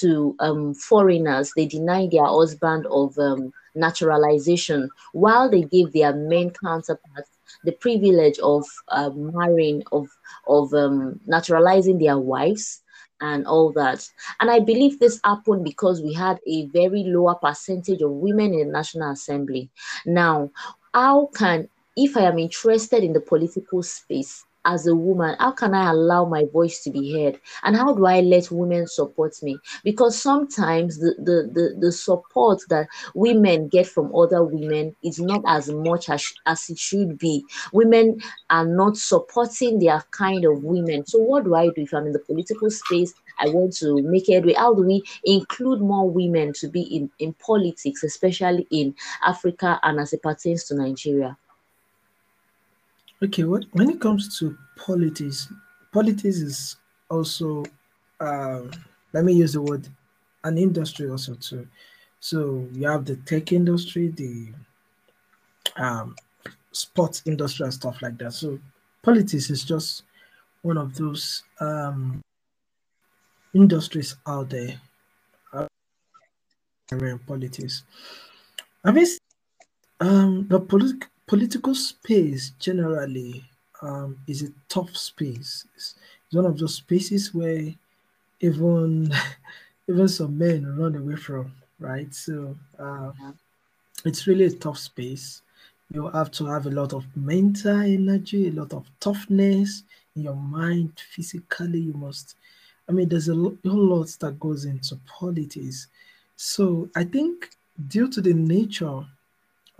to 0.00 0.34
um, 0.40 0.72
foreigners, 0.72 1.52
they 1.54 1.66
denied 1.66 2.12
their 2.12 2.24
husband 2.24 2.86
of 2.86 3.18
um, 3.18 3.52
naturalization 3.74 4.88
while 5.12 5.50
they 5.50 5.62
gave 5.62 5.92
their 5.92 6.14
men 6.14 6.50
counterparts 6.50 7.30
the 7.64 7.72
privilege 7.72 8.38
of 8.40 8.66
uh, 8.88 9.10
marrying 9.10 9.82
of 9.92 10.08
of 10.48 10.72
um, 10.74 11.20
naturalizing 11.26 11.98
their 11.98 12.18
wives 12.18 12.82
and 13.20 13.46
all 13.46 13.72
that. 13.72 14.06
And 14.40 14.50
I 14.50 14.58
believe 14.58 14.98
this 14.98 15.20
happened 15.24 15.64
because 15.64 16.02
we 16.02 16.12
had 16.12 16.40
a 16.46 16.66
very 16.66 17.04
lower 17.04 17.36
percentage 17.36 18.02
of 18.02 18.10
women 18.10 18.52
in 18.52 18.66
the 18.66 18.72
National 18.72 19.12
Assembly. 19.12 19.70
Now, 20.04 20.50
how 20.92 21.26
can, 21.34 21.68
if 21.96 22.16
I 22.16 22.22
am 22.22 22.38
interested 22.38 23.04
in 23.04 23.12
the 23.12 23.20
political 23.20 23.82
space, 23.82 24.44
as 24.64 24.86
a 24.86 24.94
woman 24.94 25.34
how 25.38 25.50
can 25.50 25.74
i 25.74 25.90
allow 25.90 26.24
my 26.24 26.44
voice 26.52 26.82
to 26.82 26.90
be 26.90 27.12
heard? 27.12 27.40
And 27.62 27.76
how 27.76 27.94
do 27.94 28.06
i 28.06 28.20
let 28.20 28.50
women 28.50 28.86
support 28.86 29.34
me? 29.42 29.58
Because 29.84 30.20
sometimes 30.20 30.98
the 30.98 31.14
the 31.18 31.50
the, 31.52 31.76
the 31.80 31.92
support 31.92 32.60
that 32.68 32.88
women 33.14 33.68
get 33.68 33.86
from 33.86 34.14
other 34.14 34.44
women 34.44 34.94
is 35.02 35.18
not 35.20 35.42
as 35.46 35.70
much 35.70 36.08
as, 36.08 36.32
as 36.46 36.68
it 36.70 36.78
should 36.78 37.18
be. 37.18 37.44
Women 37.72 38.20
are 38.50 38.66
not 38.66 38.96
supporting 38.96 39.78
their 39.78 40.02
kind 40.10 40.44
of 40.44 40.62
women. 40.64 41.06
So 41.06 41.18
what 41.18 41.44
do 41.44 41.54
i 41.54 41.66
do? 41.66 41.72
If 41.82 41.92
i'm 41.94 42.06
in 42.06 42.12
the 42.12 42.18
political 42.18 42.70
space 42.70 43.12
i 43.38 43.48
want 43.48 43.74
to 43.76 44.02
make 44.02 44.26
headway. 44.28 44.54
How 44.54 44.74
do 44.74 44.82
we 44.82 45.02
include 45.24 45.80
more 45.80 46.08
women 46.08 46.52
to 46.54 46.68
be 46.68 46.82
in 46.82 47.10
in 47.18 47.32
politics 47.34 48.02
especially 48.02 48.66
in 48.70 48.94
africa 49.24 49.78
and 49.82 50.00
as 50.00 50.12
it 50.12 50.22
pertains 50.22 50.64
to 50.64 50.74
nigeria 50.74 51.36
Okay, 53.22 53.44
what 53.44 53.64
when 53.70 53.88
it 53.88 54.00
comes 54.00 54.36
to 54.40 54.58
politics, 54.76 55.48
politics 55.92 56.38
is 56.38 56.76
also 57.08 57.64
um, 58.18 58.68
let 59.12 59.24
me 59.24 59.32
use 59.32 59.52
the 59.52 59.62
word 59.62 59.86
an 60.42 60.58
industry 60.58 61.08
also 61.08 61.34
too. 61.34 61.68
So 62.18 62.66
you 62.72 62.88
have 62.88 63.04
the 63.04 63.14
tech 63.16 63.52
industry, 63.52 64.08
the 64.08 64.48
um, 65.76 66.16
sports 66.72 67.22
industry, 67.24 67.62
and 67.64 67.72
stuff 67.72 68.02
like 68.02 68.18
that. 68.18 68.32
So 68.32 68.58
politics 69.02 69.50
is 69.50 69.62
just 69.62 70.02
one 70.62 70.76
of 70.76 70.96
those 70.96 71.44
um, 71.60 72.22
industries 73.54 74.16
out 74.26 74.50
there. 74.50 74.80
Uh, 75.52 75.66
politics. 77.26 77.84
I 78.84 78.90
mean, 78.90 79.06
um, 80.00 80.46
the 80.48 80.58
political 80.58 81.08
political 81.26 81.74
space 81.74 82.52
generally 82.58 83.44
um, 83.80 84.18
is 84.26 84.42
a 84.42 84.52
tough 84.68 84.96
space. 84.96 85.66
It's, 85.74 85.94
it's 86.26 86.34
one 86.34 86.46
of 86.46 86.58
those 86.58 86.76
spaces 86.76 87.34
where 87.34 87.74
even 88.40 89.12
even 89.88 90.08
some 90.08 90.38
men 90.38 90.76
run 90.76 90.96
away 90.96 91.16
from, 91.16 91.52
right? 91.78 92.12
So 92.14 92.56
uh, 92.78 93.12
it's 94.04 94.26
really 94.26 94.46
a 94.46 94.50
tough 94.50 94.78
space. 94.78 95.42
You 95.92 96.08
have 96.08 96.30
to 96.32 96.46
have 96.46 96.66
a 96.66 96.70
lot 96.70 96.92
of 96.92 97.04
mental 97.14 97.80
energy, 97.80 98.48
a 98.48 98.52
lot 98.52 98.72
of 98.72 98.86
toughness 99.00 99.82
in 100.16 100.22
your 100.22 100.36
mind, 100.36 100.92
physically. 101.10 101.80
You 101.80 101.94
must. 101.94 102.36
I 102.88 102.92
mean, 102.92 103.08
there's 103.08 103.28
a, 103.28 103.34
whole 103.34 103.56
lot 103.64 104.08
that 104.20 104.40
goes 104.40 104.64
into 104.64 104.96
politics. 105.06 105.88
So 106.36 106.88
I 106.96 107.04
think 107.04 107.50
due 107.88 108.08
to 108.08 108.20
the 108.20 108.34
nature 108.34 109.04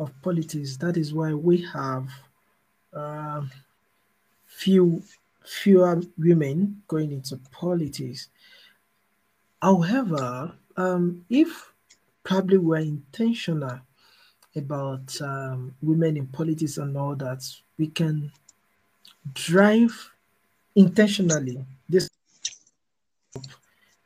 of 0.03 0.23
politics. 0.23 0.77
That 0.77 0.97
is 0.97 1.15
why 1.15 1.33
we 1.33 1.65
have 1.73 2.09
uh, 2.93 3.43
few 4.47 5.03
fewer 5.45 6.01
women 6.19 6.83
going 6.87 7.13
into 7.13 7.37
politics. 7.51 8.29
However, 9.61 10.53
um, 10.77 11.25
if 11.31 11.73
probably 12.25 12.59
we're 12.59 12.79
intentional 12.79 13.81
about 14.55 15.21
um, 15.21 15.75
women 15.83 16.17
in 16.17 16.27
politics 16.29 16.77
and 16.79 16.97
all 16.97 17.17
that, 17.17 17.43
we 17.79 17.89
can 17.89 18.31
drive 19.35 20.11
intentionally 20.75 21.65
this 21.89 22.11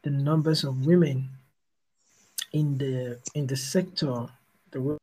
the 0.03 0.11
numbers 0.11 0.65
of 0.65 0.87
women 0.87 1.29
in 2.53 2.79
the 2.79 3.19
in 3.35 3.47
the 3.47 3.57
sector 3.57 4.27
the 4.71 4.99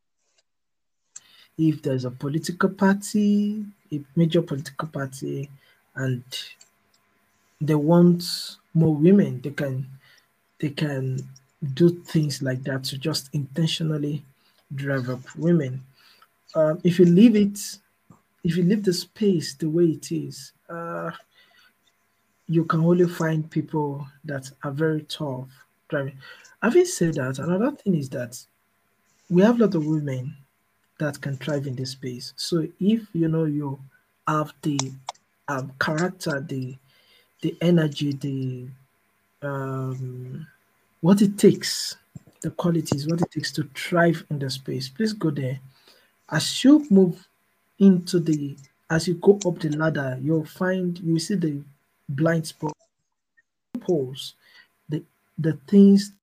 if 1.58 1.82
there's 1.82 2.06
a 2.06 2.12
political 2.12 2.70
party, 2.70 3.64
a 3.92 4.02
major 4.16 4.42
political 4.42 4.88
party, 4.88 5.50
and 5.96 6.24
they 7.62 7.76
want 7.76 8.24
more 8.74 8.96
women, 8.96 9.42
they 9.42 9.52
can 9.52 9.88
they 10.60 10.70
can 10.70 11.20
do 11.74 11.90
things 11.90 12.42
like 12.42 12.64
that 12.64 12.84
to 12.84 12.98
just 12.98 13.30
intentionally 13.34 14.24
drive 14.76 15.10
up 15.10 15.22
women. 15.38 15.84
Um, 16.56 16.80
if 16.84 17.00
you 17.00 17.06
leave 17.06 17.36
it, 17.36 17.60
if 18.44 18.58
you 18.58 18.64
leave 18.64 18.84
the 18.84 18.94
space 18.94 19.54
the 19.54 19.70
way 19.70 19.86
it 19.86 20.12
is, 20.12 20.52
uh, 20.70 21.12
you 22.48 22.66
can 22.66 22.82
only 22.82 23.08
find 23.08 23.50
people 23.50 24.08
that 24.26 24.50
are 24.64 24.72
very 24.72 25.04
tough 25.04 25.48
driving. 25.88 26.18
Having 26.62 26.86
said 26.86 27.14
that, 27.16 27.40
another 27.40 27.72
thing 27.72 27.96
is 27.96 28.10
that 28.10 28.38
we 29.30 29.42
have 29.42 29.60
a 29.60 29.66
lot 29.66 29.76
of 29.76 29.86
women 29.86 30.36
that 31.04 31.20
can 31.22 31.36
thrive 31.38 31.68
in 31.68 31.76
this 31.76 31.92
space. 31.92 32.34
So 32.38 32.66
if 32.80 33.02
you 33.14 33.28
know 33.28 33.44
you 33.44 33.80
have 34.28 34.54
the 34.62 34.80
um, 35.50 35.74
character, 35.80 36.40
the 36.40 36.78
the 37.42 37.56
energy, 37.62 38.14
the 38.14 38.68
um, 39.46 40.48
what 41.02 41.22
it 41.22 41.38
takes, 41.38 41.98
the 42.42 42.52
qualities, 42.52 43.06
what 43.06 43.22
it 43.22 43.30
takes 43.32 43.52
to 43.54 43.70
thrive 43.76 44.26
in 44.30 44.40
the 44.40 44.50
space, 44.50 44.88
please 44.88 45.12
go 45.12 45.30
there. 45.30 45.60
As 46.30 46.64
you 46.64 46.86
move 46.90 47.28
into 47.80 48.20
the 48.20 48.56
as 48.90 49.08
you 49.08 49.16
go 49.16 49.40
up 49.46 49.60
the 49.60 49.76
ladder, 49.76 50.18
you'll 50.22 50.46
find 50.46 50.98
you 51.00 51.20
see 51.20 51.36
the 51.36 51.62
blind 52.08 52.48
spot 52.48 52.72
loopholes, 53.76 54.36
the 54.88 55.04
the 55.38 55.60
things 55.68 56.14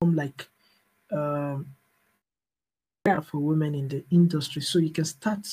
like 0.00 0.48
um, 1.12 1.66
for 3.04 3.38
women 3.38 3.74
in 3.74 3.88
the 3.88 4.04
industry, 4.10 4.60
so 4.60 4.78
you 4.78 4.90
can 4.90 5.06
start 5.06 5.46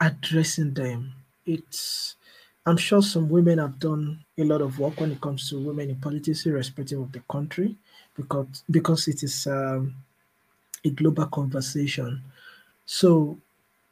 addressing 0.00 0.74
them. 0.74 1.12
It's 1.46 2.16
I'm 2.64 2.76
sure 2.76 3.02
some 3.02 3.28
women 3.28 3.58
have 3.58 3.78
done 3.80 4.24
a 4.38 4.44
lot 4.44 4.60
of 4.60 4.78
work 4.78 5.00
when 5.00 5.10
it 5.10 5.20
comes 5.20 5.48
to 5.50 5.58
women 5.58 5.90
in 5.90 5.96
politics, 5.96 6.46
irrespective 6.46 7.00
of 7.00 7.10
the 7.12 7.20
country, 7.30 7.76
because 8.16 8.62
because 8.70 9.08
it 9.08 9.22
is 9.24 9.46
um, 9.48 9.94
a 10.84 10.90
global 10.90 11.26
conversation. 11.26 12.22
So, 12.86 13.38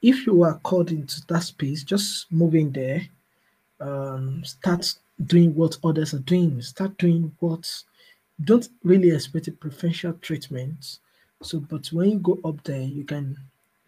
if 0.03 0.27
you 0.27 0.43
are 0.45 0.59
called 0.61 0.93
into 0.93 1.23
that 1.29 1.45
space, 1.45 1.85
just 1.85 2.31
move 2.33 2.55
in 2.55 2.73
there, 2.73 3.03
um, 3.81 4.45
start 4.45 4.95
doing 5.25 5.55
what 5.55 5.79
others 5.85 6.15
are 6.15 6.21
doing, 6.21 6.63
start 6.63 6.99
doing 6.99 7.33
what. 7.41 7.85
Don't 8.43 8.69
really 8.85 9.11
expect 9.11 9.49
a 9.49 9.53
preferential 9.53 10.15
treatment. 10.15 10.99
So, 11.43 11.61
but 11.61 11.87
when 11.89 12.11
you 12.11 12.19
go 12.19 12.39
up 12.45 12.63
there, 12.65 12.83
you 12.83 13.05
can 13.05 13.37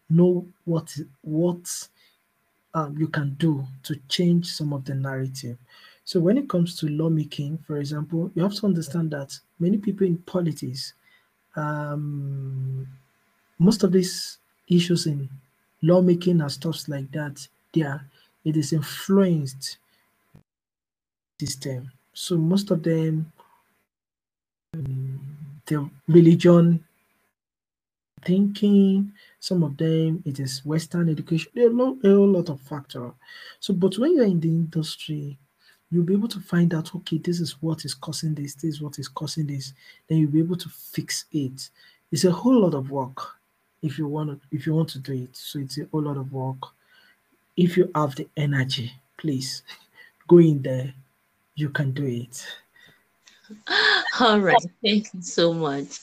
know 0.08 0.46
what 0.64 0.94
what 1.22 1.88
um, 2.74 2.96
you 2.98 3.08
can 3.08 3.34
do 3.34 3.66
to 3.82 3.96
change 4.08 4.46
some 4.46 4.72
of 4.72 4.84
the 4.84 4.94
narrative. 4.94 5.58
So 6.04 6.18
when 6.18 6.38
it 6.38 6.48
comes 6.48 6.78
to 6.80 6.88
lawmaking, 6.88 7.58
for 7.66 7.78
example, 7.78 8.30
you 8.34 8.42
have 8.42 8.54
to 8.54 8.66
understand 8.66 9.10
that 9.12 9.38
many 9.58 9.78
people 9.78 10.06
in 10.06 10.18
politics, 10.18 10.94
um, 11.54 12.86
most 13.58 13.84
of 13.84 13.92
these 13.92 14.38
issues 14.68 15.06
in 15.06 15.28
lawmaking 15.82 16.40
and 16.40 16.50
stuff 16.50 16.88
like 16.88 17.10
that, 17.12 17.46
they 17.72 17.82
are 17.82 18.04
it 18.44 18.56
is 18.56 18.72
influenced 18.72 19.76
system. 21.38 21.92
So 22.14 22.36
most 22.36 22.70
of 22.70 22.82
them, 22.82 23.32
um, 24.74 25.20
the 25.66 25.88
religion 26.08 26.84
thinking, 28.24 29.12
some 29.40 29.62
of 29.62 29.76
them 29.76 30.22
it 30.24 30.40
is 30.40 30.64
Western 30.64 31.08
education, 31.08 31.52
a, 31.56 31.66
lot, 31.68 31.96
a 32.04 32.08
whole 32.08 32.28
lot 32.28 32.48
of 32.48 32.60
factor. 32.60 33.12
So, 33.60 33.74
but 33.74 33.98
when 33.98 34.16
you're 34.16 34.24
in 34.24 34.40
the 34.40 34.48
industry, 34.48 35.38
you'll 35.90 36.04
be 36.04 36.14
able 36.14 36.28
to 36.28 36.40
find 36.40 36.72
out, 36.74 36.94
okay, 36.94 37.18
this 37.18 37.40
is 37.40 37.60
what 37.60 37.84
is 37.84 37.94
causing 37.94 38.34
this, 38.34 38.54
this 38.54 38.74
is 38.74 38.82
what 38.82 38.98
is 38.98 39.08
causing 39.08 39.46
this. 39.46 39.74
Then 40.08 40.18
you'll 40.18 40.30
be 40.30 40.38
able 40.38 40.56
to 40.56 40.68
fix 40.68 41.26
it. 41.32 41.68
It's 42.10 42.24
a 42.24 42.32
whole 42.32 42.60
lot 42.60 42.74
of 42.74 42.90
work 42.90 43.38
if 43.82 43.98
you 43.98 44.06
want 44.06 44.30
to 44.30 44.56
if 44.56 44.66
you 44.66 44.74
want 44.74 44.88
to 44.90 44.98
do 44.98 45.12
it. 45.12 45.36
So 45.36 45.58
it's 45.58 45.78
a 45.78 45.86
whole 45.90 46.02
lot 46.02 46.16
of 46.16 46.32
work. 46.32 46.58
If 47.56 47.76
you 47.76 47.90
have 47.94 48.14
the 48.16 48.28
energy, 48.36 48.92
please 49.18 49.62
go 50.28 50.38
in 50.38 50.62
there. 50.62 50.94
You 51.54 51.68
can 51.68 51.92
do 51.92 52.06
it. 52.06 52.46
All 54.24 54.38
right, 54.38 54.56
thank 54.84 55.12
you 55.12 55.20
so 55.20 55.52
much. 55.52 55.98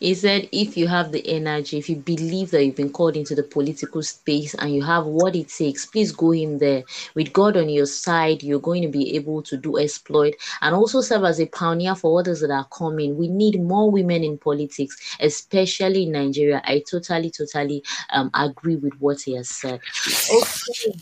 He 0.00 0.14
said, 0.14 0.48
if 0.52 0.74
you 0.74 0.86
have 0.86 1.12
the 1.12 1.26
energy, 1.28 1.76
if 1.76 1.90
you 1.90 1.96
believe 1.96 2.50
that 2.50 2.64
you've 2.64 2.76
been 2.76 2.90
called 2.90 3.14
into 3.14 3.34
the 3.34 3.42
political 3.42 4.02
space 4.02 4.54
and 4.54 4.74
you 4.74 4.82
have 4.82 5.04
what 5.04 5.36
it 5.36 5.50
takes, 5.50 5.84
please 5.84 6.10
go 6.10 6.32
in 6.32 6.56
there. 6.56 6.82
With 7.14 7.34
God 7.34 7.58
on 7.58 7.68
your 7.68 7.84
side, 7.84 8.42
you're 8.42 8.58
going 8.58 8.80
to 8.80 8.88
be 8.88 9.14
able 9.16 9.42
to 9.42 9.58
do 9.58 9.76
exploit 9.76 10.34
and 10.62 10.74
also 10.74 11.02
serve 11.02 11.24
as 11.24 11.40
a 11.40 11.46
pioneer 11.46 11.94
for 11.94 12.18
others 12.18 12.40
that 12.40 12.50
are 12.50 12.66
coming. 12.72 13.18
We 13.18 13.28
need 13.28 13.60
more 13.60 13.90
women 13.90 14.24
in 14.24 14.38
politics, 14.38 14.96
especially 15.20 16.04
in 16.04 16.12
Nigeria. 16.12 16.62
I 16.64 16.82
totally, 16.90 17.30
totally 17.30 17.84
um, 18.14 18.30
agree 18.32 18.76
with 18.76 18.94
what 18.98 19.20
he 19.20 19.34
has 19.34 19.50
said. 19.50 19.80
Okay, 20.32 20.92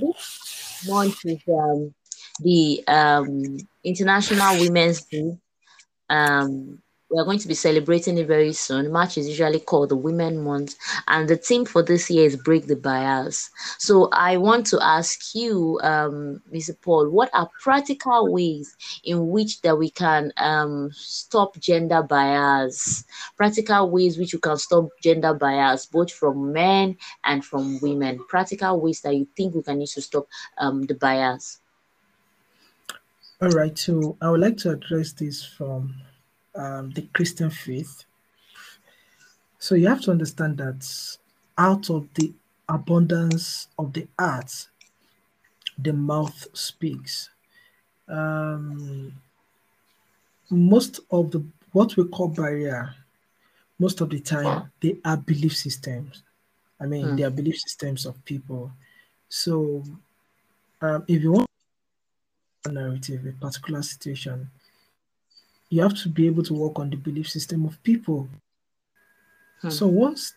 this 0.00 0.82
month 0.88 1.24
is 1.24 1.38
um, 1.48 1.94
the 2.40 2.82
um, 2.88 3.56
International 3.84 4.58
Women's 4.58 5.02
Day. 5.02 5.38
Um, 6.08 6.82
we 7.10 7.20
are 7.20 7.24
going 7.24 7.38
to 7.38 7.48
be 7.48 7.54
celebrating 7.54 8.18
it 8.18 8.26
very 8.26 8.52
soon. 8.52 8.90
March 8.90 9.16
is 9.16 9.28
usually 9.28 9.60
called 9.60 9.90
the 9.90 9.96
Women 9.96 10.42
Month, 10.42 10.74
and 11.06 11.28
the 11.28 11.36
theme 11.36 11.64
for 11.64 11.82
this 11.82 12.10
year 12.10 12.26
is 12.26 12.36
Break 12.36 12.66
the 12.66 12.74
Bias. 12.74 13.48
So 13.78 14.08
I 14.12 14.36
want 14.38 14.66
to 14.66 14.78
ask 14.82 15.34
you, 15.34 15.78
um, 15.82 16.42
Mr. 16.52 16.74
Paul, 16.80 17.10
what 17.10 17.30
are 17.32 17.48
practical 17.62 18.32
ways 18.32 18.76
in 19.04 19.28
which 19.28 19.60
that 19.62 19.78
we 19.78 19.90
can 19.90 20.32
um, 20.36 20.90
stop 20.92 21.56
gender 21.58 22.02
bias? 22.02 23.04
Practical 23.36 23.88
ways 23.88 24.18
which 24.18 24.32
you 24.32 24.40
can 24.40 24.56
stop 24.56 24.88
gender 25.00 25.32
bias, 25.34 25.86
both 25.86 26.12
from 26.12 26.52
men 26.52 26.96
and 27.22 27.44
from 27.44 27.78
women. 27.80 28.18
Practical 28.28 28.80
ways 28.80 29.00
that 29.02 29.14
you 29.14 29.28
think 29.36 29.54
we 29.54 29.62
can 29.62 29.80
use 29.80 29.94
to 29.94 30.02
stop 30.02 30.26
um, 30.58 30.82
the 30.86 30.94
bias. 30.94 31.60
All 33.42 33.50
right, 33.50 33.76
so 33.76 34.16
I 34.22 34.30
would 34.30 34.40
like 34.40 34.56
to 34.58 34.70
address 34.70 35.12
this 35.12 35.44
from 35.44 35.94
um, 36.54 36.90
the 36.92 37.02
Christian 37.12 37.50
faith. 37.50 38.04
So 39.58 39.74
you 39.74 39.88
have 39.88 40.00
to 40.02 40.10
understand 40.10 40.56
that 40.56 40.88
out 41.58 41.90
of 41.90 42.08
the 42.14 42.32
abundance 42.66 43.68
of 43.78 43.92
the 43.92 44.08
heart, 44.18 44.68
the 45.76 45.92
mouth 45.92 46.46
speaks. 46.54 47.28
Um, 48.08 49.12
most 50.48 51.00
of 51.10 51.30
the 51.30 51.44
what 51.72 51.94
we 51.98 52.04
call 52.04 52.28
barrier, 52.28 52.94
most 53.78 54.00
of 54.00 54.08
the 54.08 54.20
time, 54.20 54.70
they 54.80 54.96
are 55.04 55.18
belief 55.18 55.54
systems. 55.54 56.22
I 56.80 56.86
mean, 56.86 57.04
mm. 57.04 57.16
they 57.18 57.24
are 57.24 57.30
belief 57.30 57.58
systems 57.58 58.06
of 58.06 58.24
people. 58.24 58.70
So, 59.28 59.82
um, 60.80 61.04
if 61.06 61.22
you 61.22 61.32
want 61.32 61.45
narrative, 62.68 63.26
a 63.26 63.32
particular 63.32 63.82
situation, 63.82 64.50
you 65.70 65.82
have 65.82 65.94
to 66.02 66.08
be 66.08 66.26
able 66.26 66.42
to 66.44 66.54
work 66.54 66.78
on 66.78 66.90
the 66.90 66.96
belief 66.96 67.28
system 67.28 67.64
of 67.64 67.82
people. 67.82 68.28
Hmm. 69.60 69.70
So 69.70 69.86
once 69.86 70.34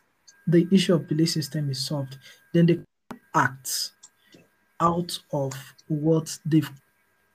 the 0.48 0.68
issue 0.72 0.96
of 0.96 1.08
belief 1.08 1.30
system 1.32 1.70
is 1.70 1.86
solved, 1.86 2.18
then 2.54 2.66
they 2.66 2.80
act 3.36 3.92
out 4.80 5.20
of 5.32 5.54
what 5.88 6.38
they've 6.46 6.72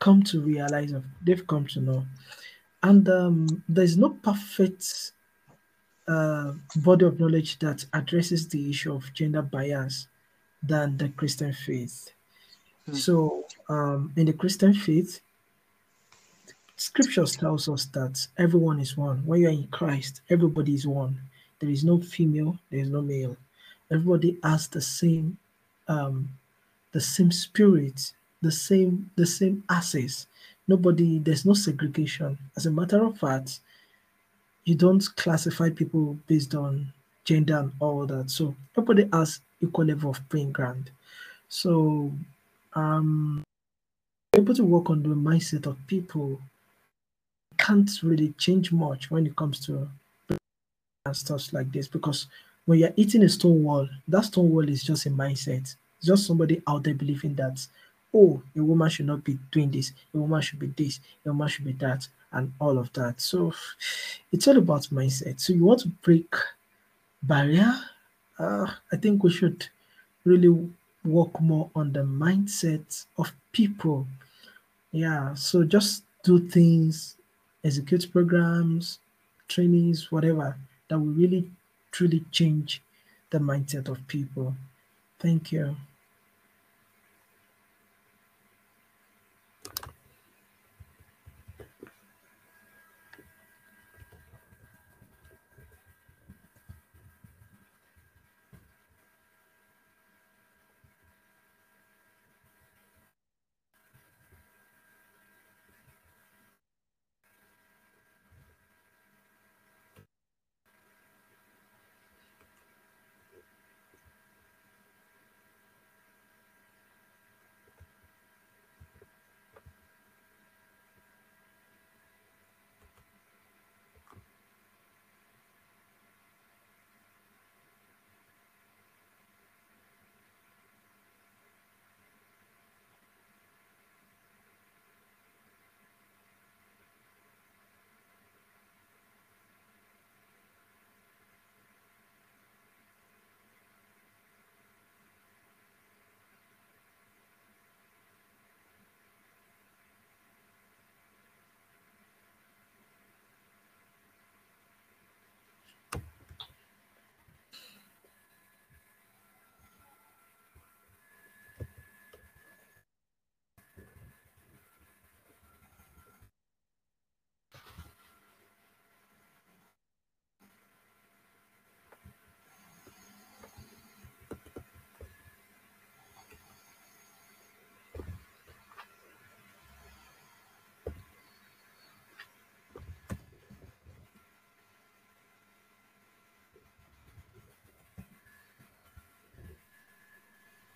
come 0.00 0.22
to 0.22 0.40
realize 0.40 0.92
of 0.92 1.04
they've 1.22 1.46
come 1.46 1.66
to 1.66 1.80
know. 1.80 2.06
And 2.82 3.08
um, 3.08 3.62
there's 3.68 3.96
no 3.96 4.10
perfect 4.10 5.12
uh, 6.06 6.52
body 6.76 7.06
of 7.06 7.18
knowledge 7.18 7.58
that 7.60 7.84
addresses 7.92 8.48
the 8.48 8.68
issue 8.68 8.94
of 8.94 9.12
gender 9.14 9.42
bias 9.42 10.08
than 10.62 10.96
the 10.96 11.08
Christian 11.10 11.52
faith. 11.52 12.13
Hmm. 12.86 12.94
So, 12.94 13.44
um, 13.68 14.12
in 14.16 14.26
the 14.26 14.32
Christian 14.32 14.74
faith, 14.74 15.20
scriptures 16.76 17.36
tells 17.36 17.68
us 17.68 17.86
that 17.86 18.26
everyone 18.38 18.80
is 18.80 18.96
one. 18.96 19.24
When 19.26 19.40
you're 19.40 19.50
in 19.50 19.68
Christ, 19.68 20.20
everybody 20.28 20.74
is 20.74 20.86
one. 20.86 21.20
There 21.60 21.70
is 21.70 21.84
no 21.84 22.00
female, 22.00 22.58
there 22.70 22.80
is 22.80 22.90
no 22.90 23.00
male. 23.00 23.36
Everybody 23.90 24.38
has 24.42 24.68
the 24.68 24.80
same, 24.80 25.38
um, 25.88 26.28
the 26.92 27.00
same 27.00 27.30
spirit, 27.30 28.12
the 28.42 28.52
same, 28.52 29.10
the 29.16 29.26
same 29.26 29.64
access. 29.70 30.26
Nobody, 30.66 31.18
there's 31.18 31.46
no 31.46 31.54
segregation. 31.54 32.38
As 32.56 32.66
a 32.66 32.70
matter 32.70 33.02
of 33.04 33.18
fact, 33.18 33.60
you 34.64 34.74
don't 34.74 35.04
classify 35.16 35.70
people 35.70 36.18
based 36.26 36.54
on 36.54 36.92
gender 37.24 37.58
and 37.58 37.72
all 37.80 38.06
that. 38.06 38.30
So 38.30 38.54
everybody 38.76 39.08
has 39.12 39.40
equal 39.60 39.86
level 39.86 40.10
of 40.10 40.28
playing 40.28 40.52
ground. 40.52 40.90
So 41.48 42.12
um, 42.74 43.42
able 44.34 44.54
to 44.54 44.64
work 44.64 44.90
on 44.90 45.02
the 45.02 45.08
mindset 45.10 45.66
of 45.66 45.76
people 45.86 46.40
can't 47.58 47.90
really 48.02 48.32
change 48.36 48.72
much 48.72 49.10
when 49.10 49.26
it 49.26 49.36
comes 49.36 49.60
to 49.66 49.88
and 51.06 51.16
stuff 51.16 51.52
like 51.52 51.70
this 51.70 51.86
because 51.86 52.26
when 52.64 52.78
you're 52.78 52.94
eating 52.96 53.22
a 53.22 53.28
stone 53.28 53.62
wall, 53.62 53.86
that 54.08 54.24
stone 54.24 54.50
wall 54.50 54.66
is 54.66 54.82
just 54.82 55.04
a 55.06 55.10
mindset. 55.10 55.58
It's 55.58 55.76
just 56.06 56.26
somebody 56.26 56.62
out 56.66 56.82
there 56.82 56.94
believing 56.94 57.34
that, 57.34 57.64
oh, 58.14 58.42
a 58.56 58.62
woman 58.62 58.88
should 58.88 59.06
not 59.06 59.22
be 59.22 59.38
doing 59.52 59.70
this, 59.70 59.92
a 60.14 60.18
woman 60.18 60.40
should 60.40 60.58
be 60.58 60.68
this, 60.68 61.00
a 61.26 61.28
woman 61.28 61.48
should 61.48 61.66
be 61.66 61.72
that, 61.72 62.08
and 62.32 62.52
all 62.58 62.78
of 62.78 62.90
that. 62.94 63.20
So 63.20 63.52
it's 64.32 64.48
all 64.48 64.56
about 64.56 64.84
mindset. 64.84 65.40
So 65.40 65.52
you 65.52 65.64
want 65.64 65.80
to 65.80 65.88
break 65.88 66.34
barrier. 67.22 67.74
Uh, 68.38 68.66
I 68.90 68.96
think 68.96 69.22
we 69.22 69.30
should 69.30 69.68
really 70.24 70.70
work 71.04 71.40
more 71.40 71.70
on 71.74 71.92
the 71.92 72.00
mindset 72.04 73.06
of 73.18 73.32
people. 73.52 74.06
Yeah, 74.92 75.34
so 75.34 75.64
just 75.64 76.04
do 76.24 76.38
things, 76.48 77.16
execute 77.64 78.10
programs, 78.12 79.00
trainings, 79.48 80.10
whatever 80.12 80.56
that 80.88 80.98
will 80.98 81.06
really 81.22 81.50
truly 81.92 82.24
change 82.32 82.82
the 83.30 83.38
mindset 83.38 83.88
of 83.88 84.06
people. 84.08 84.56
Thank 85.20 85.52
you. 85.52 85.76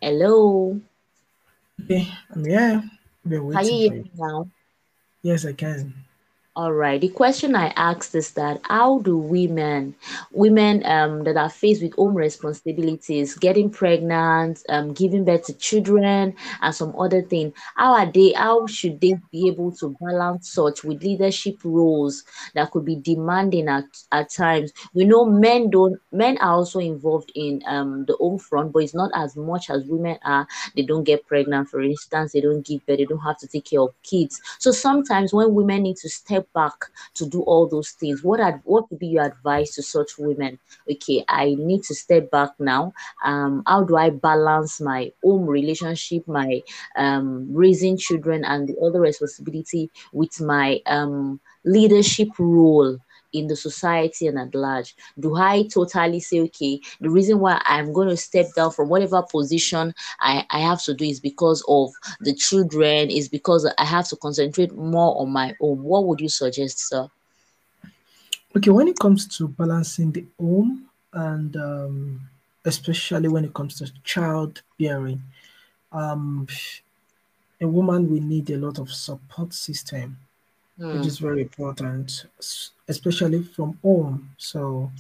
Hello. 0.09 0.81
Okay, 1.85 2.09
I'm 2.33 2.43
here. 2.43 2.83
Been 3.29 3.45
waiting 3.45 3.61
for 3.61 3.75
you. 3.75 3.91
me 3.91 4.11
now? 4.17 4.49
Yes, 5.21 5.45
I 5.45 5.53
can. 5.53 5.93
All 6.59 6.73
right. 6.73 7.01
The 7.01 7.09
question 7.11 7.55
I 7.55 7.69
asked 7.77 8.17
is 8.17 8.33
that 8.33 8.61
how 8.65 8.99
do 8.99 9.17
women, 9.17 9.95
women 10.33 10.85
um, 10.87 11.23
that 11.23 11.37
are 11.37 11.49
faced 11.49 11.85
with 11.85 11.95
home 11.95 12.17
responsibilities, 12.17 13.37
getting 13.37 13.71
pregnant, 13.71 14.65
um, 14.69 14.93
giving 14.93 15.25
birth 15.25 15.45
to 15.47 15.53
children, 15.53 16.35
and 16.61 16.75
some 16.75 16.97
other 16.99 17.23
thing, 17.23 17.53
how 17.77 17.93
are 17.93 18.11
they? 18.11 18.33
How 18.33 18.67
should 18.67 19.01
they 19.01 19.15
be 19.31 19.47
able 19.47 19.71
to 19.77 19.97
balance 20.01 20.51
such 20.51 20.83
with 20.83 21.01
leadership 21.01 21.59
roles 21.63 22.25
that 22.55 22.73
could 22.73 22.85
be 22.85 22.97
demanding 22.97 23.69
at, 23.69 23.85
at 24.11 24.29
times? 24.33 24.73
We 24.95 25.05
know 25.05 25.27
men 25.27 25.71
don't. 25.71 26.01
Men 26.11 26.39
are 26.39 26.55
also 26.55 26.81
involved 26.81 27.31
in 27.37 27.63
um, 27.69 28.05
the 28.07 28.17
home 28.17 28.41
front, 28.41 28.73
but 28.73 28.83
it's 28.83 28.97
not 28.97 29.13
as 29.15 29.37
much 29.37 29.71
as 29.71 29.85
women 29.87 30.19
are. 30.25 30.49
They 30.75 30.83
don't 30.83 31.05
get 31.05 31.25
pregnant, 31.29 31.69
for 31.69 31.81
instance. 31.83 32.33
They 32.33 32.41
don't 32.41 32.67
give 32.67 32.85
birth. 32.85 32.99
They 32.99 33.05
don't 33.05 33.21
have 33.21 33.39
to 33.39 33.47
take 33.47 33.67
care 33.67 33.81
of 33.81 33.95
kids. 34.03 34.41
So 34.59 34.73
sometimes 34.73 35.33
when 35.33 35.55
women 35.55 35.85
need 35.85 35.99
to 35.99 36.09
step 36.09 36.48
back 36.55 36.73
to 37.15 37.27
do 37.27 37.43
all 37.43 37.69
those 37.69 37.91
things. 37.91 38.23
What 38.23 38.41
ad- 38.41 38.63
what 38.65 38.91
would 38.91 38.99
be 38.99 39.09
your 39.09 39.25
advice 39.25 39.75
to 39.77 39.83
such 39.83 40.19
women? 40.19 40.59
Okay 40.91 41.25
i 41.29 41.55
need 41.59 41.83
to 41.85 41.95
step 41.95 42.31
back 42.31 42.51
now. 42.59 42.93
Um 43.25 43.63
how 43.67 43.85
do 43.85 43.97
i 43.97 44.11
balance 44.11 44.81
my 44.81 45.13
home 45.23 45.47
relationship 45.47 46.27
my 46.27 46.61
um 46.97 47.49
raising 47.53 47.97
children 47.97 48.45
and 48.45 48.69
the 48.69 48.77
other 48.85 49.01
responsibility 49.01 49.91
with 50.13 50.41
my 50.41 50.81
um 50.87 51.41
leadership 51.65 52.29
role 52.39 52.99
in 53.33 53.47
the 53.47 53.57
society 53.57 54.27
and 54.27 54.39
at 54.39 54.55
large 54.55 54.95
do 55.21 55.37
i 55.37 55.63
totally 55.69 56.21
say 56.21 56.41
okay 56.41 56.81
the 57.01 57.11
reason 57.11 57.39
why 57.39 57.61
i'm 57.67 57.93
going 57.93 58.09
to 58.09 58.17
step 58.17 58.47
down 58.55 58.71
from 58.71 58.89
whatever 58.89 59.23
position 59.23 59.93
i 60.21 60.45
i 60.51 60.59
have 60.59 60.83
to 60.83 60.95
do 60.95 61.05
is 61.05 61.21
because 61.21 61.65
of 61.69 61.91
the 62.21 62.35
children 62.35 63.11
is 63.11 63.29
because 63.29 63.71
I 63.79 63.85
have 63.85 64.09
to 64.09 64.17
concentrate 64.17 64.75
more 64.75 65.21
on 65.21 65.31
my 65.31 65.55
own. 65.61 65.83
What 65.83 66.07
would 66.07 66.21
you 66.21 66.29
suggest, 66.29 66.89
sir? 66.89 67.09
Okay, 68.57 68.71
when 68.71 68.89
it 68.89 68.99
comes 68.99 69.27
to 69.37 69.49
balancing 69.49 70.13
the 70.13 70.25
home 70.41 70.89
and 71.13 71.57
um, 71.57 72.21
especially 72.65 73.29
when 73.29 73.45
it 73.45 73.55
comes 73.55 73.77
to 73.79 73.93
childbearing, 74.05 75.23
um, 75.93 76.47
a 77.61 77.67
woman 77.67 78.11
will 78.11 78.23
need 78.23 78.51
a 78.51 78.57
lot 78.57 78.79
of 78.79 78.91
support 78.91 79.53
system, 79.53 80.17
which 80.91 81.03
Hmm. 81.03 81.09
is 81.09 81.19
very 81.19 81.43
important, 81.43 82.27
especially 82.89 83.43
from 83.43 83.79
home. 83.83 84.31
So 84.39 84.91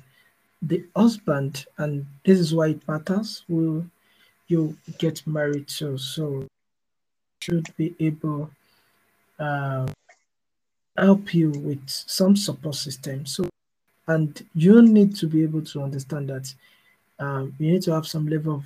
the 0.62 0.84
husband, 0.94 1.66
and 1.78 2.06
this 2.24 2.38
is 2.38 2.54
why 2.54 2.68
it 2.68 2.88
matters, 2.88 3.44
will 3.48 3.86
you 4.48 4.76
get 4.98 5.26
married 5.26 5.68
to. 5.68 5.98
So 5.98 6.46
should 7.42 7.74
be 7.76 7.94
able 8.00 8.50
uh, 9.38 9.86
help 10.96 11.32
you 11.34 11.50
with 11.50 11.88
some 11.88 12.36
support 12.36 12.74
system. 12.74 13.24
So 13.26 13.48
and 14.08 14.44
you 14.54 14.82
need 14.82 15.14
to 15.16 15.26
be 15.26 15.42
able 15.42 15.62
to 15.62 15.82
understand 15.82 16.30
that 16.30 16.52
um, 17.18 17.54
you 17.58 17.72
need 17.72 17.82
to 17.82 17.92
have 17.92 18.06
some 18.06 18.26
level 18.26 18.56
of 18.56 18.64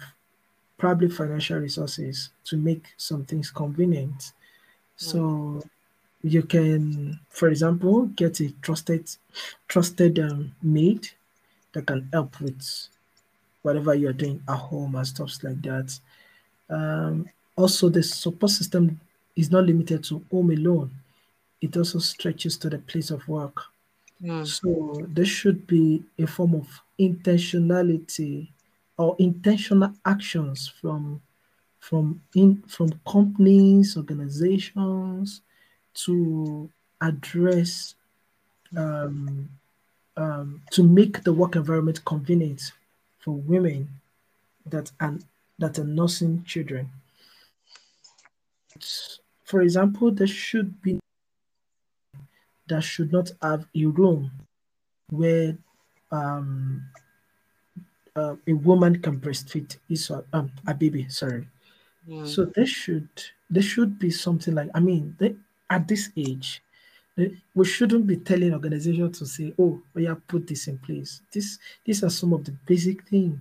probably 0.78 1.08
financial 1.08 1.58
resources 1.58 2.30
to 2.44 2.56
make 2.56 2.86
some 2.96 3.24
things 3.24 3.50
convenient. 3.50 4.32
Hmm. 5.00 5.04
So 5.08 5.62
you 6.22 6.42
can, 6.42 7.18
for 7.28 7.48
example, 7.48 8.06
get 8.06 8.40
a 8.40 8.50
trusted 8.62 9.10
trusted 9.68 10.18
um, 10.18 10.54
maid 10.62 11.08
that 11.72 11.86
can 11.86 12.08
help 12.12 12.40
with 12.40 12.88
whatever 13.62 13.94
you're 13.94 14.12
doing 14.12 14.42
at 14.48 14.56
home 14.56 14.94
and 14.94 15.06
stuff 15.06 15.32
like 15.42 15.60
that. 15.62 15.98
Um, 16.70 17.28
also, 17.56 17.88
the 17.88 18.02
support 18.02 18.52
system 18.52 19.00
is 19.36 19.50
not 19.50 19.64
limited 19.64 20.04
to 20.04 20.24
home 20.30 20.50
alone. 20.50 20.90
It 21.60 21.76
also 21.76 21.98
stretches 21.98 22.56
to 22.58 22.70
the 22.70 22.78
place 22.78 23.10
of 23.10 23.26
work. 23.28 23.62
Hmm. 24.20 24.44
So 24.44 25.04
there 25.08 25.24
should 25.24 25.66
be 25.66 26.02
a 26.18 26.26
form 26.26 26.54
of 26.54 26.68
intentionality 27.00 28.48
or 28.96 29.16
intentional 29.18 29.92
actions 30.04 30.72
from 30.80 31.20
from 31.80 32.22
in 32.36 32.62
from 32.68 32.92
companies, 33.04 33.96
organizations 33.96 35.40
to 35.94 36.70
address 37.00 37.94
um, 38.76 39.48
um, 40.16 40.62
to 40.70 40.82
make 40.82 41.24
the 41.24 41.32
work 41.32 41.56
environment 41.56 42.04
convenient 42.04 42.72
for 43.18 43.32
women 43.32 43.88
that 44.66 44.90
are 45.00 45.18
that 45.58 45.78
are 45.78 45.84
nursing 45.84 46.44
children. 46.44 46.90
For 49.44 49.62
example, 49.62 50.10
there 50.10 50.26
should 50.26 50.80
be 50.82 50.98
that 52.68 52.82
should 52.82 53.12
not 53.12 53.30
have 53.42 53.66
a 53.76 53.84
room 53.86 54.30
where 55.10 55.56
um, 56.10 56.82
uh, 58.16 58.36
a 58.46 58.52
woman 58.52 59.00
can 59.00 59.18
breastfeed 59.20 59.76
his 59.88 60.10
um, 60.32 60.50
a 60.66 60.74
baby. 60.74 61.08
Sorry. 61.08 61.46
So 62.24 62.44
there 62.46 62.66
should 62.66 63.08
there 63.48 63.62
should 63.62 63.98
be 63.98 64.10
something 64.10 64.54
like 64.54 64.70
I 64.74 64.80
mean 64.80 65.14
they, 65.18 65.36
at 65.72 65.88
this 65.88 66.10
age 66.16 66.62
we 67.54 67.64
shouldn't 67.64 68.06
be 68.06 68.16
telling 68.16 68.52
organizations 68.54 69.18
to 69.18 69.26
say 69.26 69.54
oh 69.58 69.82
we 69.94 70.04
have 70.06 70.26
put 70.28 70.46
this 70.46 70.68
in 70.68 70.78
place. 70.78 71.22
This 71.32 71.58
these 71.84 72.02
are 72.04 72.10
some 72.10 72.32
of 72.32 72.44
the 72.44 72.52
basic 72.66 73.08
things 73.08 73.38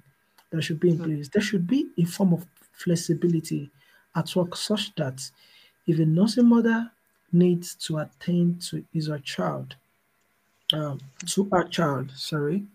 that 0.51 0.61
should 0.61 0.79
be 0.79 0.91
in 0.91 0.97
Hmm. 0.97 1.03
place. 1.03 1.29
There 1.29 1.41
should 1.41 1.67
be 1.67 1.89
a 1.97 2.05
form 2.05 2.33
of 2.33 2.45
flexibility 2.73 3.71
at 4.15 4.35
work 4.35 4.55
such 4.55 4.93
that 4.95 5.31
if 5.87 5.99
a 5.99 6.05
nursing 6.05 6.47
mother 6.49 6.91
needs 7.31 7.75
to 7.75 7.99
attend 7.99 8.61
to 8.63 8.85
his 8.93 9.09
or 9.09 9.19
child 9.19 9.75
um, 10.73 10.99
to 11.27 11.49
our 11.51 11.67
child, 11.67 12.11
sorry, 12.15 12.65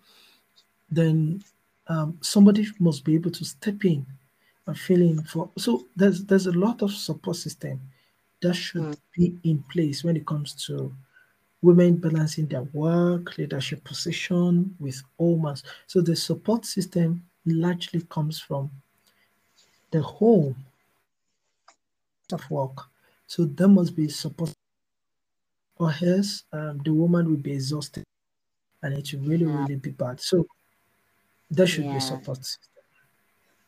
then 0.91 1.43
um, 1.89 2.19
somebody 2.23 2.67
must 2.79 3.05
be 3.05 3.15
able 3.15 3.31
to 3.33 3.45
step 3.45 3.85
in 3.85 4.07
and 4.67 4.79
fill 4.79 5.01
in 5.03 5.23
for. 5.25 5.51
So 5.59 5.87
there's 5.97 6.25
there's 6.25 6.47
a 6.47 6.53
lot 6.53 6.83
of 6.83 6.93
support 6.93 7.37
system 7.37 7.81
that 8.43 8.55
should 8.55 8.83
Hmm. 8.83 8.93
be 9.17 9.37
in 9.45 9.63
place 9.65 10.05
when 10.05 10.17
it 10.17 10.27
comes 10.27 10.55
to 10.67 10.95
women 11.63 11.97
balancing 11.97 12.47
their 12.47 12.63
work, 12.63 13.39
leadership 13.39 13.83
position 13.85 14.75
with 14.79 15.03
almost. 15.19 15.67
So 15.87 16.01
the 16.01 16.17
support 16.17 16.65
system 16.67 17.25
largely 17.47 18.03
comes 18.03 18.41
from 18.41 18.71
the 19.91 20.03
home 20.03 20.57
of 22.33 22.51
work. 22.51 22.79
So 23.27 23.45
there 23.47 23.69
must 23.69 23.97
be 23.97 24.09
support, 24.09 24.53
or 25.79 25.93
else 26.05 26.45
um, 26.53 26.81
the 26.85 26.93
woman 26.93 27.29
will 27.31 27.37
be 27.39 27.53
exhausted 27.53 28.05
and 28.83 28.95
it 28.95 29.13
will 29.13 29.29
really 29.29 29.47
really 29.47 29.77
be 29.77 29.91
bad. 29.91 30.21
So 30.21 30.47
there 31.51 31.67
should 31.67 31.91
be 31.91 32.01
Yeah. 32.01 32.01
support 32.01 32.39
system. 32.39 32.76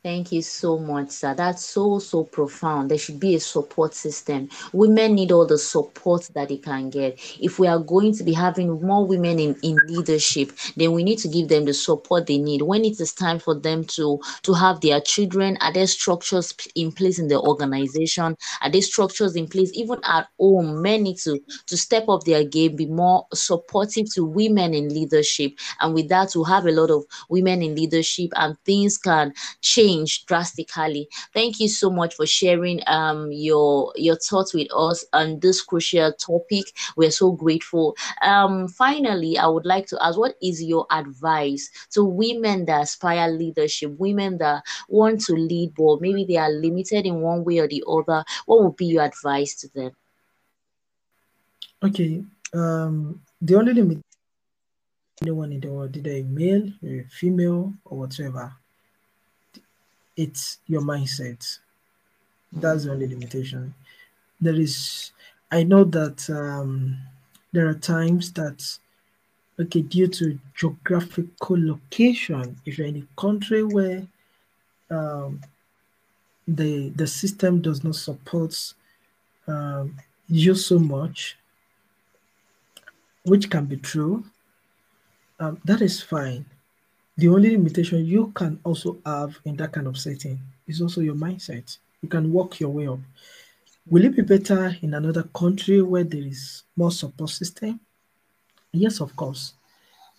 Thank 0.05 0.31
you 0.31 0.43
so 0.43 0.79
much, 0.79 1.11
sir. 1.11 1.35
That's 1.35 1.65
so, 1.65 1.99
so 1.99 2.23
profound. 2.23 2.89
There 2.91 2.97
should 2.97 3.19
be 3.19 3.35
a 3.35 3.41
support 3.41 3.95
system. 3.95 4.49
Women 4.73 5.17
need 5.17 5.33
all 5.33 5.45
the 5.45 5.59
support 5.59 6.31
that 6.35 6.49
they 6.49 6.57
can 6.57 6.89
get. 6.89 7.19
If 7.41 7.59
we 7.59 7.67
are 7.67 7.81
going 7.81 8.15
to 8.15 8.23
be 8.23 8.33
having 8.33 8.81
more 8.81 9.05
women 9.05 9.41
in, 9.41 9.57
in 9.65 9.77
leadership, 9.89 10.53
then 10.77 10.93
we 10.93 11.03
need 11.03 11.19
to 11.19 11.29
give 11.29 11.49
them 11.49 11.65
the 11.65 11.75
support 11.75 12.27
they 12.27 12.39
need. 12.39 12.63
When 12.63 12.85
it 12.85 13.01
is 13.01 13.13
time 13.13 13.41
for 13.41 13.57
them 13.57 13.85
to, 13.97 14.21
to 14.45 14.55
have 14.55 14.81
their 14.81 15.01
children, 15.01 15.59
are 15.61 15.73
there 15.73 15.87
structures 15.89 16.55
in 16.77 16.93
place 16.93 17.19
in 17.19 17.27
the 17.27 17.41
organization? 17.41 18.37
Are 18.63 18.71
there 18.71 18.83
structures 18.83 19.35
in 19.35 19.49
place? 19.49 19.73
Even 19.75 19.99
at 20.05 20.29
home, 20.39 20.81
men 20.81 21.03
need 21.03 21.19
to, 21.19 21.41
to 21.67 21.77
step 21.77 22.09
up 22.09 22.23
their 22.23 22.45
game, 22.45 22.77
be 22.77 22.87
more 22.87 23.27
supportive 23.35 24.07
to 24.15 24.25
women 24.25 24.75
in 24.75 24.91
leadership. 24.91 25.55
And 25.81 25.93
with 25.93 26.09
that, 26.09 26.31
we'll 26.37 26.45
have 26.45 26.67
a 26.67 26.71
lot 26.73 26.91
of 26.91 27.05
women 27.29 27.63
in 27.63 27.75
leadership 27.75 28.31
and 28.37 28.57
things 28.65 28.97
can 28.97 29.35
change 29.61 29.89
drastically. 30.07 31.09
Thank 31.35 31.61
you 31.61 31.69
so 31.69 31.91
much 31.91 32.15
for 32.15 32.27
sharing 32.27 32.81
um 32.87 33.31
your 33.33 33.93
your 33.97 34.17
thoughts 34.17 34.55
with 34.55 34.69
us 34.75 35.05
on 35.13 35.41
this 35.41 35.63
crucial 35.63 36.13
topic. 36.13 36.67
We're 36.97 37.11
so 37.11 37.33
grateful. 37.33 37.97
Um, 38.23 38.69
finally, 38.69 39.39
I 39.39 39.47
would 39.47 39.67
like 39.67 39.87
to 39.89 39.99
ask, 40.03 40.19
what 40.19 40.37
is 40.43 40.63
your 40.63 40.87
advice 40.91 41.71
to 41.93 42.05
women 42.05 42.67
that 42.67 42.83
aspire 42.83 43.31
leadership, 43.31 43.93
women 43.99 44.39
that 44.39 44.63
want 44.89 45.21
to 45.23 45.35
lead, 45.35 45.75
but 45.75 46.01
maybe 46.01 46.25
they 46.25 46.37
are 46.37 46.51
limited 46.51 47.07
in 47.07 47.21
one 47.21 47.45
way 47.45 47.59
or 47.59 47.69
the 47.69 47.85
other? 47.89 48.25
What 48.47 48.63
would 48.63 48.77
be 48.77 48.87
your 48.87 49.05
advice 49.05 49.55
to 49.57 49.69
them? 49.69 49.93
Okay. 51.83 52.25
Um, 52.55 53.21
the 53.41 53.55
only 53.55 53.75
limit 53.75 53.99
anyone 55.23 55.53
in 55.53 55.61
the 55.61 55.69
world, 55.69 55.97
either 55.97 56.11
a 56.11 56.23
male, 56.23 56.73
a 56.85 57.05
female, 57.11 57.75
or 57.85 57.99
whatever, 57.99 58.53
it's 60.19 60.59
your 60.67 60.83
mindset. 60.83 61.59
That's 62.53 62.85
the 62.85 62.93
only 62.93 63.07
limitation. 63.09 63.73
There 64.41 64.55
is, 64.55 65.13
I 65.51 65.63
know 65.63 65.85
that 65.85 66.29
um, 66.29 66.99
there 67.53 67.69
are 67.69 67.75
times 67.75 68.33
that, 68.33 68.79
okay, 69.61 69.83
due 69.83 70.09
to 70.09 70.39
geographical 70.55 71.57
location, 71.59 72.57
if 72.67 72.79
you're 72.79 72.89
in 72.89 73.07
a 73.07 73.21
country 73.21 73.63
where 73.63 74.07
um, 74.91 75.41
the 76.47 76.89
the 76.91 77.07
system 77.07 77.61
does 77.61 77.85
not 77.85 77.95
support 77.95 78.75
um, 79.47 79.97
you 80.29 80.55
so 80.55 80.79
much, 80.79 81.37
which 83.25 83.51
can 83.51 83.67
be 83.67 83.77
true, 83.77 84.25
um, 85.41 85.61
that 85.65 85.83
is 85.83 86.03
fine. 86.03 86.45
The 87.19 87.27
only 87.27 87.51
limitation 87.51 88.07
you 88.07 88.29
can 88.29 88.61
also 88.63 88.99
have 89.05 89.41
in 89.45 89.57
that 89.57 89.73
kind 89.73 89.89
of 89.89 89.99
setting 89.99 90.39
is 90.69 90.81
also 90.81 91.01
your 91.01 91.17
mindset. 91.17 91.77
You 92.01 92.09
can 92.09 92.33
work 92.33 92.61
your 92.61 92.71
way 92.71 92.87
up. 92.87 93.01
Will 93.91 94.05
it 94.05 94.15
be 94.15 94.23
better 94.23 94.77
in 94.83 94.95
another 94.95 95.25
country 95.25 95.83
where 95.83 96.05
there 96.05 96.23
is 96.23 96.63
more 96.77 96.93
support 96.93 97.31
system? 97.31 97.81
Yes, 98.71 99.01
of 99.01 99.17
course. 99.17 99.55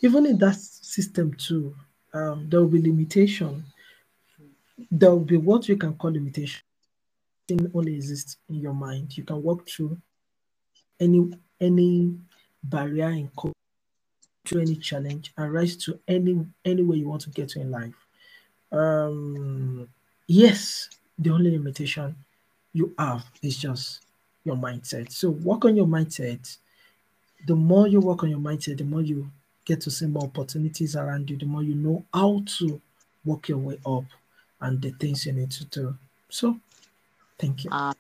Even 0.02 0.26
in 0.26 0.38
that 0.40 0.58
system 0.58 1.34
too, 1.36 1.74
um, 2.14 2.50
there 2.50 2.60
will 2.60 2.68
be 2.68 2.82
limitation. 2.82 3.64
There 4.92 5.12
will 5.12 5.20
be 5.20 5.38
what 5.38 5.70
you 5.70 5.78
can 5.78 5.94
call 5.94 6.12
limitation. 6.12 6.64
Thing 7.48 7.72
only 7.74 7.96
exists 7.96 8.36
in 8.50 8.56
your 8.56 8.74
mind. 8.74 9.18
You 9.18 9.24
can 9.24 9.42
walk 9.42 9.70
through 9.70 9.98
any 11.00 11.32
any 11.62 12.18
barrier 12.62 13.12
in 13.12 13.30
code, 13.38 13.54
through 14.50 14.62
any 14.62 14.76
challenge, 14.76 15.32
and 15.38 15.54
rise 15.54 15.76
to 15.78 16.00
any 16.08 16.46
any 16.66 16.82
way 16.82 16.98
you 16.98 17.08
want 17.08 17.22
to 17.22 17.30
get 17.30 17.50
to 17.50 17.62
in 17.62 17.72
life. 17.72 17.94
Um, 18.72 19.88
yes, 20.28 20.90
the 21.18 21.30
only 21.30 21.52
limitation 21.52 22.16
you 22.74 22.94
have 22.98 23.26
is 23.42 23.58
just 23.58 24.02
your 24.44 24.56
mindset. 24.56 25.12
So 25.12 25.30
work 25.30 25.66
on 25.66 25.76
your 25.76 25.86
mindset. 25.86 26.58
The 27.48 27.56
more 27.56 27.88
you 27.88 28.00
work 28.00 28.24
on 28.24 28.30
your 28.30 28.40
mindset, 28.40 28.78
the 28.78 28.84
more 28.84 29.02
you 29.02 29.30
get 29.66 29.82
to 29.82 29.92
see 29.92 30.08
more 30.08 30.24
opportunities 30.24 30.96
around 30.96 31.30
you, 31.30 31.38
the 31.38 31.46
more 31.46 31.64
you 31.64 31.76
know 31.76 32.04
how 32.14 32.44
to 32.58 32.82
work 33.26 33.50
your 33.50 33.60
way 33.60 33.80
up 33.86 34.06
and 34.62 34.82
the 34.82 34.92
things 34.92 35.26
you 35.26 35.34
need 35.34 35.52
to 35.52 35.66
do. 35.66 35.96
So 36.30 36.60
thank 37.38 37.64
you. 37.64 37.70
Uh, 37.72 37.94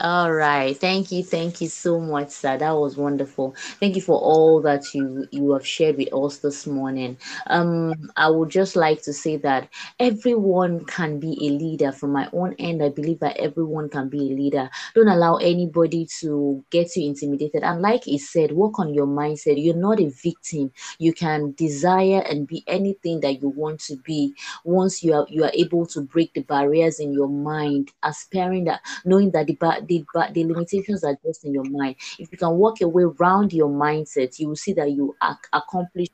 all 0.00 0.32
right. 0.32 0.76
Thank 0.76 1.12
you. 1.12 1.22
Thank 1.22 1.60
you 1.60 1.68
so 1.68 2.00
much, 2.00 2.30
sir. 2.30 2.58
That 2.58 2.72
was 2.72 2.96
wonderful. 2.96 3.54
Thank 3.78 3.94
you 3.94 4.02
for 4.02 4.18
all 4.18 4.60
that 4.62 4.92
you 4.92 5.28
you 5.30 5.52
have 5.52 5.64
shared 5.64 5.96
with 5.98 6.12
us 6.12 6.38
this 6.38 6.66
morning. 6.66 7.16
Um, 7.46 8.10
I 8.16 8.28
would 8.28 8.50
just 8.50 8.74
like 8.74 9.02
to 9.02 9.12
say 9.12 9.36
that 9.38 9.68
everyone 10.00 10.84
can 10.86 11.20
be 11.20 11.38
a 11.46 11.50
leader. 11.50 11.92
From 11.92 12.12
my 12.12 12.28
own 12.32 12.54
end, 12.58 12.82
I 12.82 12.88
believe 12.88 13.20
that 13.20 13.36
everyone 13.36 13.88
can 13.88 14.08
be 14.08 14.18
a 14.32 14.34
leader. 14.34 14.68
Don't 14.96 15.06
allow 15.06 15.36
anybody 15.36 16.08
to 16.20 16.64
get 16.70 16.96
you 16.96 17.06
intimidated. 17.08 17.62
And 17.62 17.80
like 17.80 18.02
he 18.02 18.18
said, 18.18 18.50
work 18.50 18.80
on 18.80 18.92
your 18.94 19.06
mindset. 19.06 19.62
You're 19.62 19.76
not 19.76 20.00
a 20.00 20.08
victim. 20.10 20.72
You 20.98 21.12
can 21.12 21.52
desire 21.56 22.20
and 22.28 22.48
be 22.48 22.64
anything 22.66 23.20
that 23.20 23.40
you 23.40 23.48
want 23.50 23.78
to 23.82 23.96
be 23.98 24.34
once 24.64 25.04
you 25.04 25.14
are 25.14 25.26
you 25.28 25.44
are 25.44 25.52
able 25.54 25.86
to 25.86 26.00
break 26.00 26.34
the 26.34 26.42
barriers 26.42 26.98
in 26.98 27.12
your 27.12 27.28
mind, 27.28 27.92
aspiring 28.02 28.64
that 28.64 28.80
knowing 29.04 29.30
that 29.30 29.46
the 29.46 29.54
the 29.86 30.04
but 30.14 30.34
the 30.34 30.44
limitations 30.44 31.04
are 31.04 31.16
just 31.24 31.44
in 31.44 31.52
your 31.54 31.64
mind. 31.64 31.96
If 32.18 32.30
you 32.32 32.38
can 32.38 32.56
work 32.56 32.80
your 32.80 32.88
way 32.90 33.04
around 33.04 33.52
your 33.52 33.68
mindset, 33.68 34.38
you 34.38 34.48
will 34.48 34.56
see 34.56 34.72
that 34.74 34.90
you 34.92 35.16
ac- 35.22 35.38
accomplish 35.52 36.08